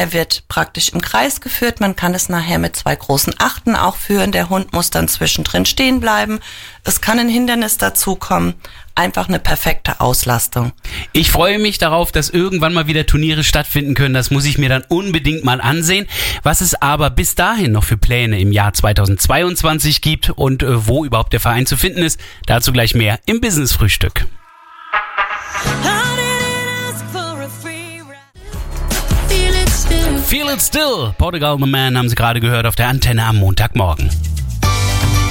Er 0.00 0.14
wird 0.14 0.44
praktisch 0.48 0.88
im 0.94 1.02
Kreis 1.02 1.42
geführt. 1.42 1.80
Man 1.80 1.94
kann 1.94 2.14
es 2.14 2.30
nachher 2.30 2.58
mit 2.58 2.74
zwei 2.74 2.96
großen 2.96 3.34
Achten 3.38 3.76
auch 3.76 3.96
führen. 3.96 4.32
Der 4.32 4.48
Hund 4.48 4.72
muss 4.72 4.88
dann 4.88 5.08
zwischendrin 5.08 5.66
stehen 5.66 6.00
bleiben. 6.00 6.40
Es 6.84 7.02
kann 7.02 7.18
ein 7.18 7.28
Hindernis 7.28 7.76
dazukommen. 7.76 8.54
Einfach 8.94 9.28
eine 9.28 9.38
perfekte 9.38 10.00
Auslastung. 10.00 10.72
Ich 11.12 11.30
freue 11.30 11.58
mich 11.58 11.76
darauf, 11.76 12.12
dass 12.12 12.30
irgendwann 12.30 12.72
mal 12.72 12.86
wieder 12.86 13.04
Turniere 13.04 13.44
stattfinden 13.44 13.92
können. 13.92 14.14
Das 14.14 14.30
muss 14.30 14.46
ich 14.46 14.56
mir 14.56 14.70
dann 14.70 14.84
unbedingt 14.88 15.44
mal 15.44 15.60
ansehen. 15.60 16.06
Was 16.44 16.62
es 16.62 16.80
aber 16.80 17.10
bis 17.10 17.34
dahin 17.34 17.72
noch 17.72 17.84
für 17.84 17.98
Pläne 17.98 18.40
im 18.40 18.52
Jahr 18.52 18.72
2022 18.72 20.00
gibt 20.00 20.30
und 20.30 20.62
äh, 20.62 20.86
wo 20.86 21.04
überhaupt 21.04 21.34
der 21.34 21.40
Verein 21.40 21.66
zu 21.66 21.76
finden 21.76 22.00
ist, 22.00 22.18
dazu 22.46 22.72
gleich 22.72 22.94
mehr 22.94 23.20
im 23.26 23.42
Business 23.42 23.74
Feel 30.30 30.48
it 30.48 30.60
still. 30.60 31.12
Portugal 31.18 31.58
the 31.58 31.66
Man 31.66 31.98
haben 31.98 32.08
Sie 32.08 32.14
gerade 32.14 32.38
gehört 32.38 32.64
auf 32.64 32.76
der 32.76 32.86
Antenne 32.86 33.24
am 33.24 33.38
Montagmorgen. 33.38 34.08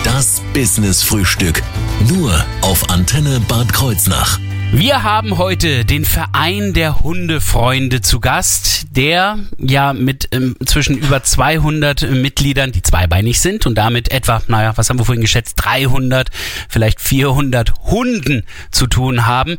Das 0.03 0.41
Business 0.53 1.01
Frühstück. 1.03 1.63
Nur 2.09 2.33
auf 2.63 2.89
Antenne 2.89 3.39
Bad 3.47 3.71
Kreuznach. 3.71 4.37
Wir 4.71 5.01
haben 5.01 5.39
heute 5.39 5.83
den 5.83 6.05
Verein 6.05 6.73
der 6.73 6.99
Hundefreunde 7.01 8.01
zu 8.01 8.19
Gast, 8.19 8.85
der 8.91 9.39
ja 9.57 9.93
mit 9.93 10.29
ähm, 10.31 10.55
zwischen 10.63 10.95
über 10.95 11.23
200 11.23 12.11
Mitgliedern, 12.11 12.71
die 12.71 12.83
zweibeinig 12.83 13.39
sind 13.41 13.65
und 13.65 13.73
damit 13.75 14.11
etwa, 14.11 14.43
naja, 14.47 14.73
was 14.75 14.89
haben 14.89 14.99
wir 14.99 15.05
vorhin 15.05 15.23
geschätzt, 15.23 15.55
300, 15.57 16.29
vielleicht 16.69 17.01
400 17.01 17.73
Hunden 17.81 18.45
zu 18.69 18.85
tun 18.85 19.25
haben. 19.25 19.57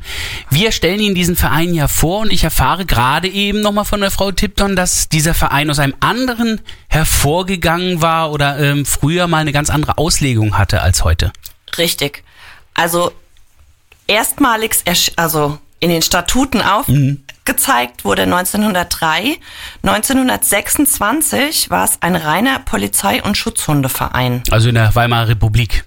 Wir 0.49 0.70
stellen 0.70 1.01
Ihnen 1.01 1.16
diesen 1.16 1.35
Verein 1.35 1.75
ja 1.75 1.88
vor 1.88 2.20
und 2.20 2.33
ich 2.33 2.44
erfahre 2.44 2.87
gerade 2.87 3.27
eben 3.27 3.62
nochmal 3.62 3.85
von 3.85 4.01
der 4.01 4.12
Frau 4.12 4.31
Tipton, 4.31 4.77
dass 4.77 5.09
dieser 5.09 5.35
Verein 5.35 5.70
aus 5.70 5.81
einem 5.81 5.94
anderen 5.99 6.61
hervorgegangen 6.88 8.01
war 8.01 8.31
oder 8.31 8.61
ähm, 8.61 8.87
früher 8.87 9.27
mal 9.27 9.38
eine 9.38 9.53
ganz 9.53 9.70
andere 9.70 9.99
Auslegung 9.99 10.57
hatte 10.57 10.83
als 10.83 11.03
heute. 11.03 11.33
Richtig. 11.79 12.23
Also 12.75 13.12
erstmalig, 14.11 14.73
ersch- 14.85 15.12
also 15.16 15.59
in 15.79 15.88
den 15.90 16.03
Statuten 16.03 16.61
aufgezeigt 16.61 18.05
wurde 18.05 18.23
1903. 18.25 19.38
1926 19.83 21.70
war 21.70 21.85
es 21.85 21.99
ein 22.03 22.16
reiner 22.16 22.59
Polizei- 22.59 23.23
und 23.23 23.37
Schutzhundeverein. 23.37 24.42
Also 24.51 24.68
in 24.68 24.75
der 24.75 24.94
Weimarer 24.94 25.29
Republik. 25.29 25.85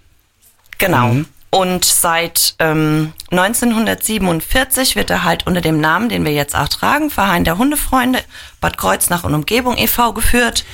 Genau. 0.79 1.17
Und 1.51 1.85
seit 1.85 2.55
ähm, 2.57 3.13
1947 3.29 4.95
wird 4.95 5.11
er 5.11 5.23
halt 5.23 5.45
unter 5.45 5.61
dem 5.61 5.79
Namen, 5.79 6.09
den 6.09 6.25
wir 6.25 6.31
jetzt 6.33 6.55
auch 6.55 6.67
tragen, 6.67 7.11
Verein 7.11 7.43
der 7.43 7.59
Hundefreunde 7.59 8.19
Bad 8.59 8.77
Kreuznach 8.79 9.23
und 9.23 9.35
Umgebung 9.35 9.77
e.V. 9.77 10.13
geführt. 10.13 10.65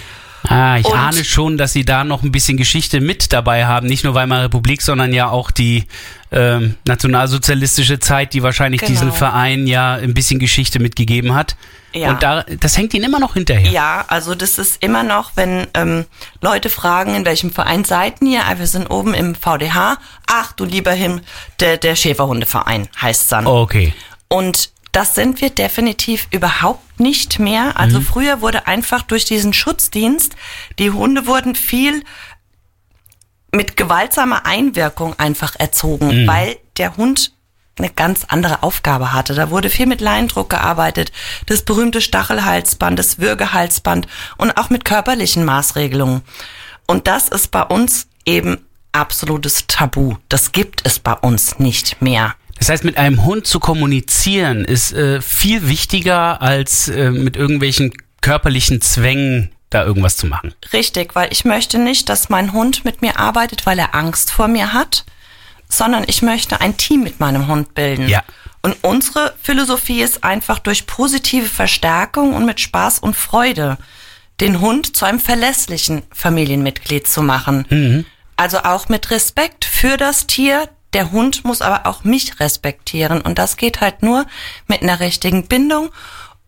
Ah, 0.49 0.77
ich 0.79 0.85
Und- 0.85 0.93
ahne 0.97 1.23
schon, 1.23 1.57
dass 1.57 1.73
Sie 1.73 1.85
da 1.85 2.03
noch 2.03 2.23
ein 2.23 2.31
bisschen 2.31 2.57
Geschichte 2.57 3.01
mit 3.01 3.31
dabei 3.33 3.65
haben. 3.67 3.87
Nicht 3.87 4.03
nur 4.03 4.15
Weimarer 4.15 4.45
Republik, 4.45 4.81
sondern 4.81 5.13
ja 5.13 5.29
auch 5.29 5.51
die 5.51 5.85
ähm, 6.31 6.75
nationalsozialistische 6.87 7.99
Zeit, 7.99 8.33
die 8.33 8.43
wahrscheinlich 8.43 8.81
Genau. 8.81 8.91
diesen 8.91 9.11
Verein 9.11 9.67
ja 9.67 9.93
ein 9.95 10.13
bisschen 10.13 10.39
Geschichte 10.39 10.79
mitgegeben 10.79 11.33
hat. 11.35 11.55
Ja. 11.93 12.11
Und 12.11 12.21
da, 12.23 12.43
das 12.59 12.77
hängt 12.77 12.93
Ihnen 12.93 13.05
immer 13.05 13.19
noch 13.19 13.33
hinterher. 13.33 13.71
Ja, 13.71 14.05
also 14.07 14.35
das 14.35 14.59
ist 14.59 14.83
immer 14.83 15.03
noch, 15.03 15.31
wenn 15.35 15.65
ähm, 15.73 16.05
Leute 16.41 16.69
fragen, 16.69 17.15
in 17.15 17.25
welchem 17.25 17.51
Verein 17.51 17.83
seid 17.83 18.21
ihr? 18.21 18.41
Ah, 18.47 18.59
wir 18.59 18.67
sind 18.67 18.87
oben 18.91 19.13
im 19.15 19.33
VDH. 19.35 19.97
Ach, 20.27 20.51
du 20.53 20.65
lieber 20.65 20.91
Himmel, 20.91 21.21
der, 21.59 21.77
der 21.77 21.95
Schäferhundeverein 21.95 22.87
heißt 23.01 23.31
dann. 23.31 23.47
Okay. 23.47 23.93
Und 24.27 24.69
das 24.91 25.15
sind 25.15 25.41
wir 25.41 25.49
definitiv 25.49 26.27
überhaupt 26.31 26.99
nicht 26.99 27.39
mehr. 27.39 27.77
Also 27.79 28.01
früher 28.01 28.41
wurde 28.41 28.67
einfach 28.67 29.03
durch 29.03 29.25
diesen 29.25 29.53
Schutzdienst, 29.53 30.35
die 30.79 30.91
Hunde 30.91 31.27
wurden 31.27 31.55
viel 31.55 32.03
mit 33.51 33.77
gewaltsamer 33.77 34.45
Einwirkung 34.45 35.17
einfach 35.17 35.55
erzogen, 35.57 36.27
weil 36.27 36.57
der 36.77 36.97
Hund 36.97 37.33
eine 37.77 37.89
ganz 37.89 38.25
andere 38.27 38.61
Aufgabe 38.61 39.13
hatte. 39.13 39.33
Da 39.33 39.49
wurde 39.49 39.69
viel 39.69 39.85
mit 39.87 40.01
Leindruck 40.01 40.49
gearbeitet, 40.49 41.11
das 41.45 41.63
berühmte 41.63 42.01
Stachelhalsband, 42.01 42.99
das 42.99 43.19
Würgehalsband 43.19 44.07
und 44.37 44.57
auch 44.57 44.69
mit 44.69 44.85
körperlichen 44.85 45.45
Maßregelungen. 45.45 46.21
Und 46.87 47.07
das 47.07 47.29
ist 47.29 47.51
bei 47.51 47.63
uns 47.63 48.07
eben 48.25 48.65
absolutes 48.91 49.65
Tabu. 49.67 50.15
Das 50.27 50.51
gibt 50.51 50.81
es 50.85 50.99
bei 50.99 51.13
uns 51.13 51.59
nicht 51.59 52.01
mehr. 52.01 52.35
Das 52.59 52.69
heißt, 52.69 52.83
mit 52.83 52.97
einem 52.97 53.23
Hund 53.25 53.47
zu 53.47 53.59
kommunizieren 53.59 54.65
ist 54.65 54.93
äh, 54.93 55.21
viel 55.21 55.67
wichtiger, 55.67 56.41
als 56.41 56.89
äh, 56.89 57.11
mit 57.11 57.35
irgendwelchen 57.35 57.93
körperlichen 58.21 58.81
Zwängen 58.81 59.51
da 59.69 59.85
irgendwas 59.85 60.17
zu 60.17 60.27
machen. 60.27 60.53
Richtig, 60.73 61.15
weil 61.15 61.31
ich 61.31 61.45
möchte 61.45 61.79
nicht, 61.79 62.09
dass 62.09 62.29
mein 62.29 62.53
Hund 62.53 62.85
mit 62.85 63.01
mir 63.01 63.17
arbeitet, 63.17 63.65
weil 63.65 63.79
er 63.79 63.95
Angst 63.95 64.31
vor 64.31 64.47
mir 64.47 64.73
hat, 64.73 65.05
sondern 65.69 66.03
ich 66.07 66.21
möchte 66.21 66.59
ein 66.59 66.75
Team 66.77 67.03
mit 67.03 67.19
meinem 67.19 67.47
Hund 67.47 67.75
bilden. 67.75 68.07
Ja. 68.09 68.23
Und 68.61 68.75
unsere 68.81 69.33
Philosophie 69.41 70.01
ist 70.01 70.23
einfach 70.23 70.59
durch 70.59 70.85
positive 70.85 71.45
Verstärkung 71.45 72.33
und 72.33 72.45
mit 72.45 72.59
Spaß 72.59 72.99
und 72.99 73.15
Freude 73.15 73.77
den 74.41 74.59
Hund 74.59 74.95
zu 74.97 75.05
einem 75.05 75.19
verlässlichen 75.19 76.03
Familienmitglied 76.11 77.07
zu 77.07 77.21
machen. 77.21 78.05
Also 78.35 78.59
auch 78.59 78.89
mit 78.89 79.11
Respekt 79.11 79.65
für 79.65 79.97
das 79.97 80.27
Tier. 80.27 80.69
Der 80.93 81.11
Hund 81.11 81.45
muss 81.45 81.61
aber 81.61 81.85
auch 81.87 82.03
mich 82.03 82.39
respektieren. 82.39 83.21
Und 83.21 83.37
das 83.37 83.57
geht 83.57 83.81
halt 83.81 84.01
nur 84.03 84.25
mit 84.67 84.81
einer 84.81 84.99
richtigen 84.99 85.47
Bindung 85.47 85.89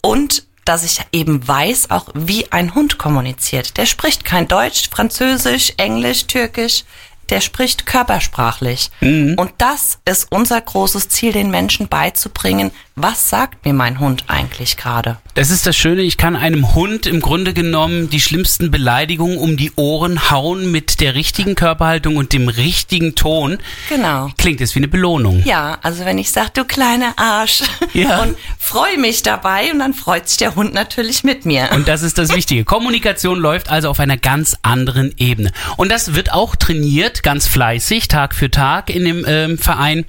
und 0.02 0.46
dass 0.66 0.84
ich 0.84 1.02
eben 1.12 1.48
weiß 1.48 1.90
auch, 1.90 2.10
wie 2.14 2.52
ein 2.52 2.76
Hund 2.76 2.98
kommuniziert. 2.98 3.78
Der 3.78 3.86
spricht 3.86 4.26
kein 4.26 4.48
Deutsch, 4.48 4.90
Französisch, 4.90 5.74
Englisch, 5.78 6.28
Türkisch. 6.28 6.84
Der 7.30 7.42
spricht 7.42 7.86
körpersprachlich. 7.86 8.92
Und 9.38 9.54
das 9.58 10.00
ist 10.06 10.28
unser 10.32 10.60
großes 10.60 11.10
Ziel, 11.10 11.32
den 11.32 11.50
Menschen 11.50 11.88
beizubringen, 11.88 12.72
was 13.02 13.30
sagt 13.30 13.66
mir 13.66 13.74
mein 13.74 14.00
Hund 14.00 14.26
eigentlich 14.28 14.78
gerade? 14.78 15.18
Das 15.34 15.50
ist 15.50 15.66
das 15.66 15.76
Schöne, 15.76 16.02
ich 16.02 16.18
kann 16.18 16.36
einem 16.36 16.76
Hund 16.76 17.06
im 17.06 17.22
Grunde 17.22 17.54
genommen 17.54 18.10
die 18.10 18.20
schlimmsten 18.20 18.72
Beleidigungen 18.72 19.38
um 19.38 19.58
die 19.58 19.72
Ohren 19.76 20.30
hauen 20.30 20.72
mit 20.72 21.00
der 21.00 21.16
richtigen 21.16 21.56
Körperhaltung 21.56 22.18
und 22.18 22.34
dem 22.34 22.48
richtigen 22.48 23.16
Ton. 23.16 23.60
Genau. 23.90 24.30
Klingt 24.38 24.62
es 24.62 24.76
wie 24.76 24.80
eine 24.80 24.88
Belohnung. 24.88 25.44
Ja, 25.46 25.78
also 25.82 26.06
wenn 26.06 26.18
ich 26.18 26.32
sage, 26.32 26.52
du 26.54 26.66
kleiner 26.66 27.14
Arsch 27.18 27.64
Ja. 27.94 28.22
und 28.24 28.38
freue 28.60 28.98
mich 28.98 29.24
dabei 29.24 29.72
und 29.72 29.80
dann 29.80 29.94
freut 29.94 30.28
sich 30.28 30.38
der 30.38 30.56
Hund 30.56 30.74
natürlich 30.74 31.24
mit 31.24 31.46
mir. 31.46 31.70
Und 31.74 31.88
das 31.88 32.02
ist 32.02 32.18
das 32.18 32.30
Wichtige. 32.36 32.66
Kommunikation 32.66 33.40
läuft 33.40 33.70
also 33.70 33.90
auf 33.90 34.00
einer 34.00 34.18
ganz 34.18 34.58
anderen 34.62 35.14
Ebene. 35.18 35.52
Und 35.78 35.92
das 35.92 36.14
wird 36.16 36.34
auch 36.34 36.56
trainiert, 36.56 37.24
ganz 37.24 37.48
fleißig, 37.48 38.08
Tag 38.08 38.36
für 38.36 38.52
Tag 38.52 38.90
in 38.90 39.06
dem 39.06 39.26
ähm, 39.28 39.58
Verein 39.58 40.06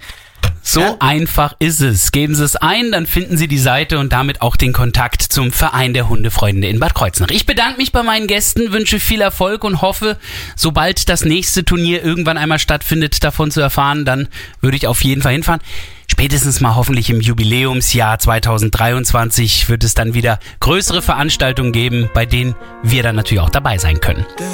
So 0.65 0.80
Ja. 0.80 0.96
einfach 1.00 1.56
ist 1.60 1.82
es. 1.82 2.12
Geben 2.13 2.36
Sie 2.36 2.43
es 2.43 2.56
ein, 2.56 2.93
dann 2.93 3.06
finden 3.06 3.38
Sie 3.38 3.50
die 3.50 3.58
Seite 3.58 4.00
und 4.00 4.13
damit 4.13 4.41
auch 4.41 4.56
den 4.56 4.72
Kontakt 4.72 5.22
zum 5.22 5.52
Verein 5.52 5.93
der 5.93 6.08
Hundefreunde 6.08 6.67
in 6.67 6.80
Bad 6.80 6.96
Kreuznach. 6.96 7.28
Ich 7.32 7.46
bedanke 7.46 7.78
mich 7.78 7.91
bei 7.91 8.02
meinen 8.02 8.28
Gästen, 8.28 8.72
wünsche 8.72 9.00
viel 9.00 9.19
Erfolg 9.19 9.65
und 9.65 9.82
hoffe, 9.82 10.17
sobald 10.56 11.10
das 11.10 11.26
nächste 11.26 11.65
Turnier 11.65 12.02
irgendwann 12.04 12.38
einmal 12.38 12.60
stattfindet, 12.60 13.24
davon 13.26 13.52
zu 13.52 13.60
erfahren, 13.60 14.06
dann 14.06 14.30
würde 14.62 14.78
ich 14.78 14.88
auf 14.88 15.04
jeden 15.04 15.22
Fall 15.22 15.34
hinfahren. 15.34 15.60
Spätestens 16.08 16.62
mal 16.62 16.76
hoffentlich 16.76 17.10
im 17.10 17.22
Jubiläumsjahr 17.22 18.20
2023 18.20 19.70
wird 19.70 19.84
es 19.84 19.94
dann 19.94 20.13
wieder 20.13 20.39
größere 20.60 21.02
Veranstaltungen 21.02 21.72
geben, 21.72 22.10
bei 22.13 22.26
denen 22.26 22.56
wir 22.84 23.04
dann 23.04 23.16
natürlich 23.16 23.42
auch 23.42 23.50
dabei 23.50 23.78
sein 23.78 24.00
können. 24.00 24.26
Da, 24.38 24.46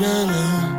da, 0.00 0.32
da. 0.32 0.77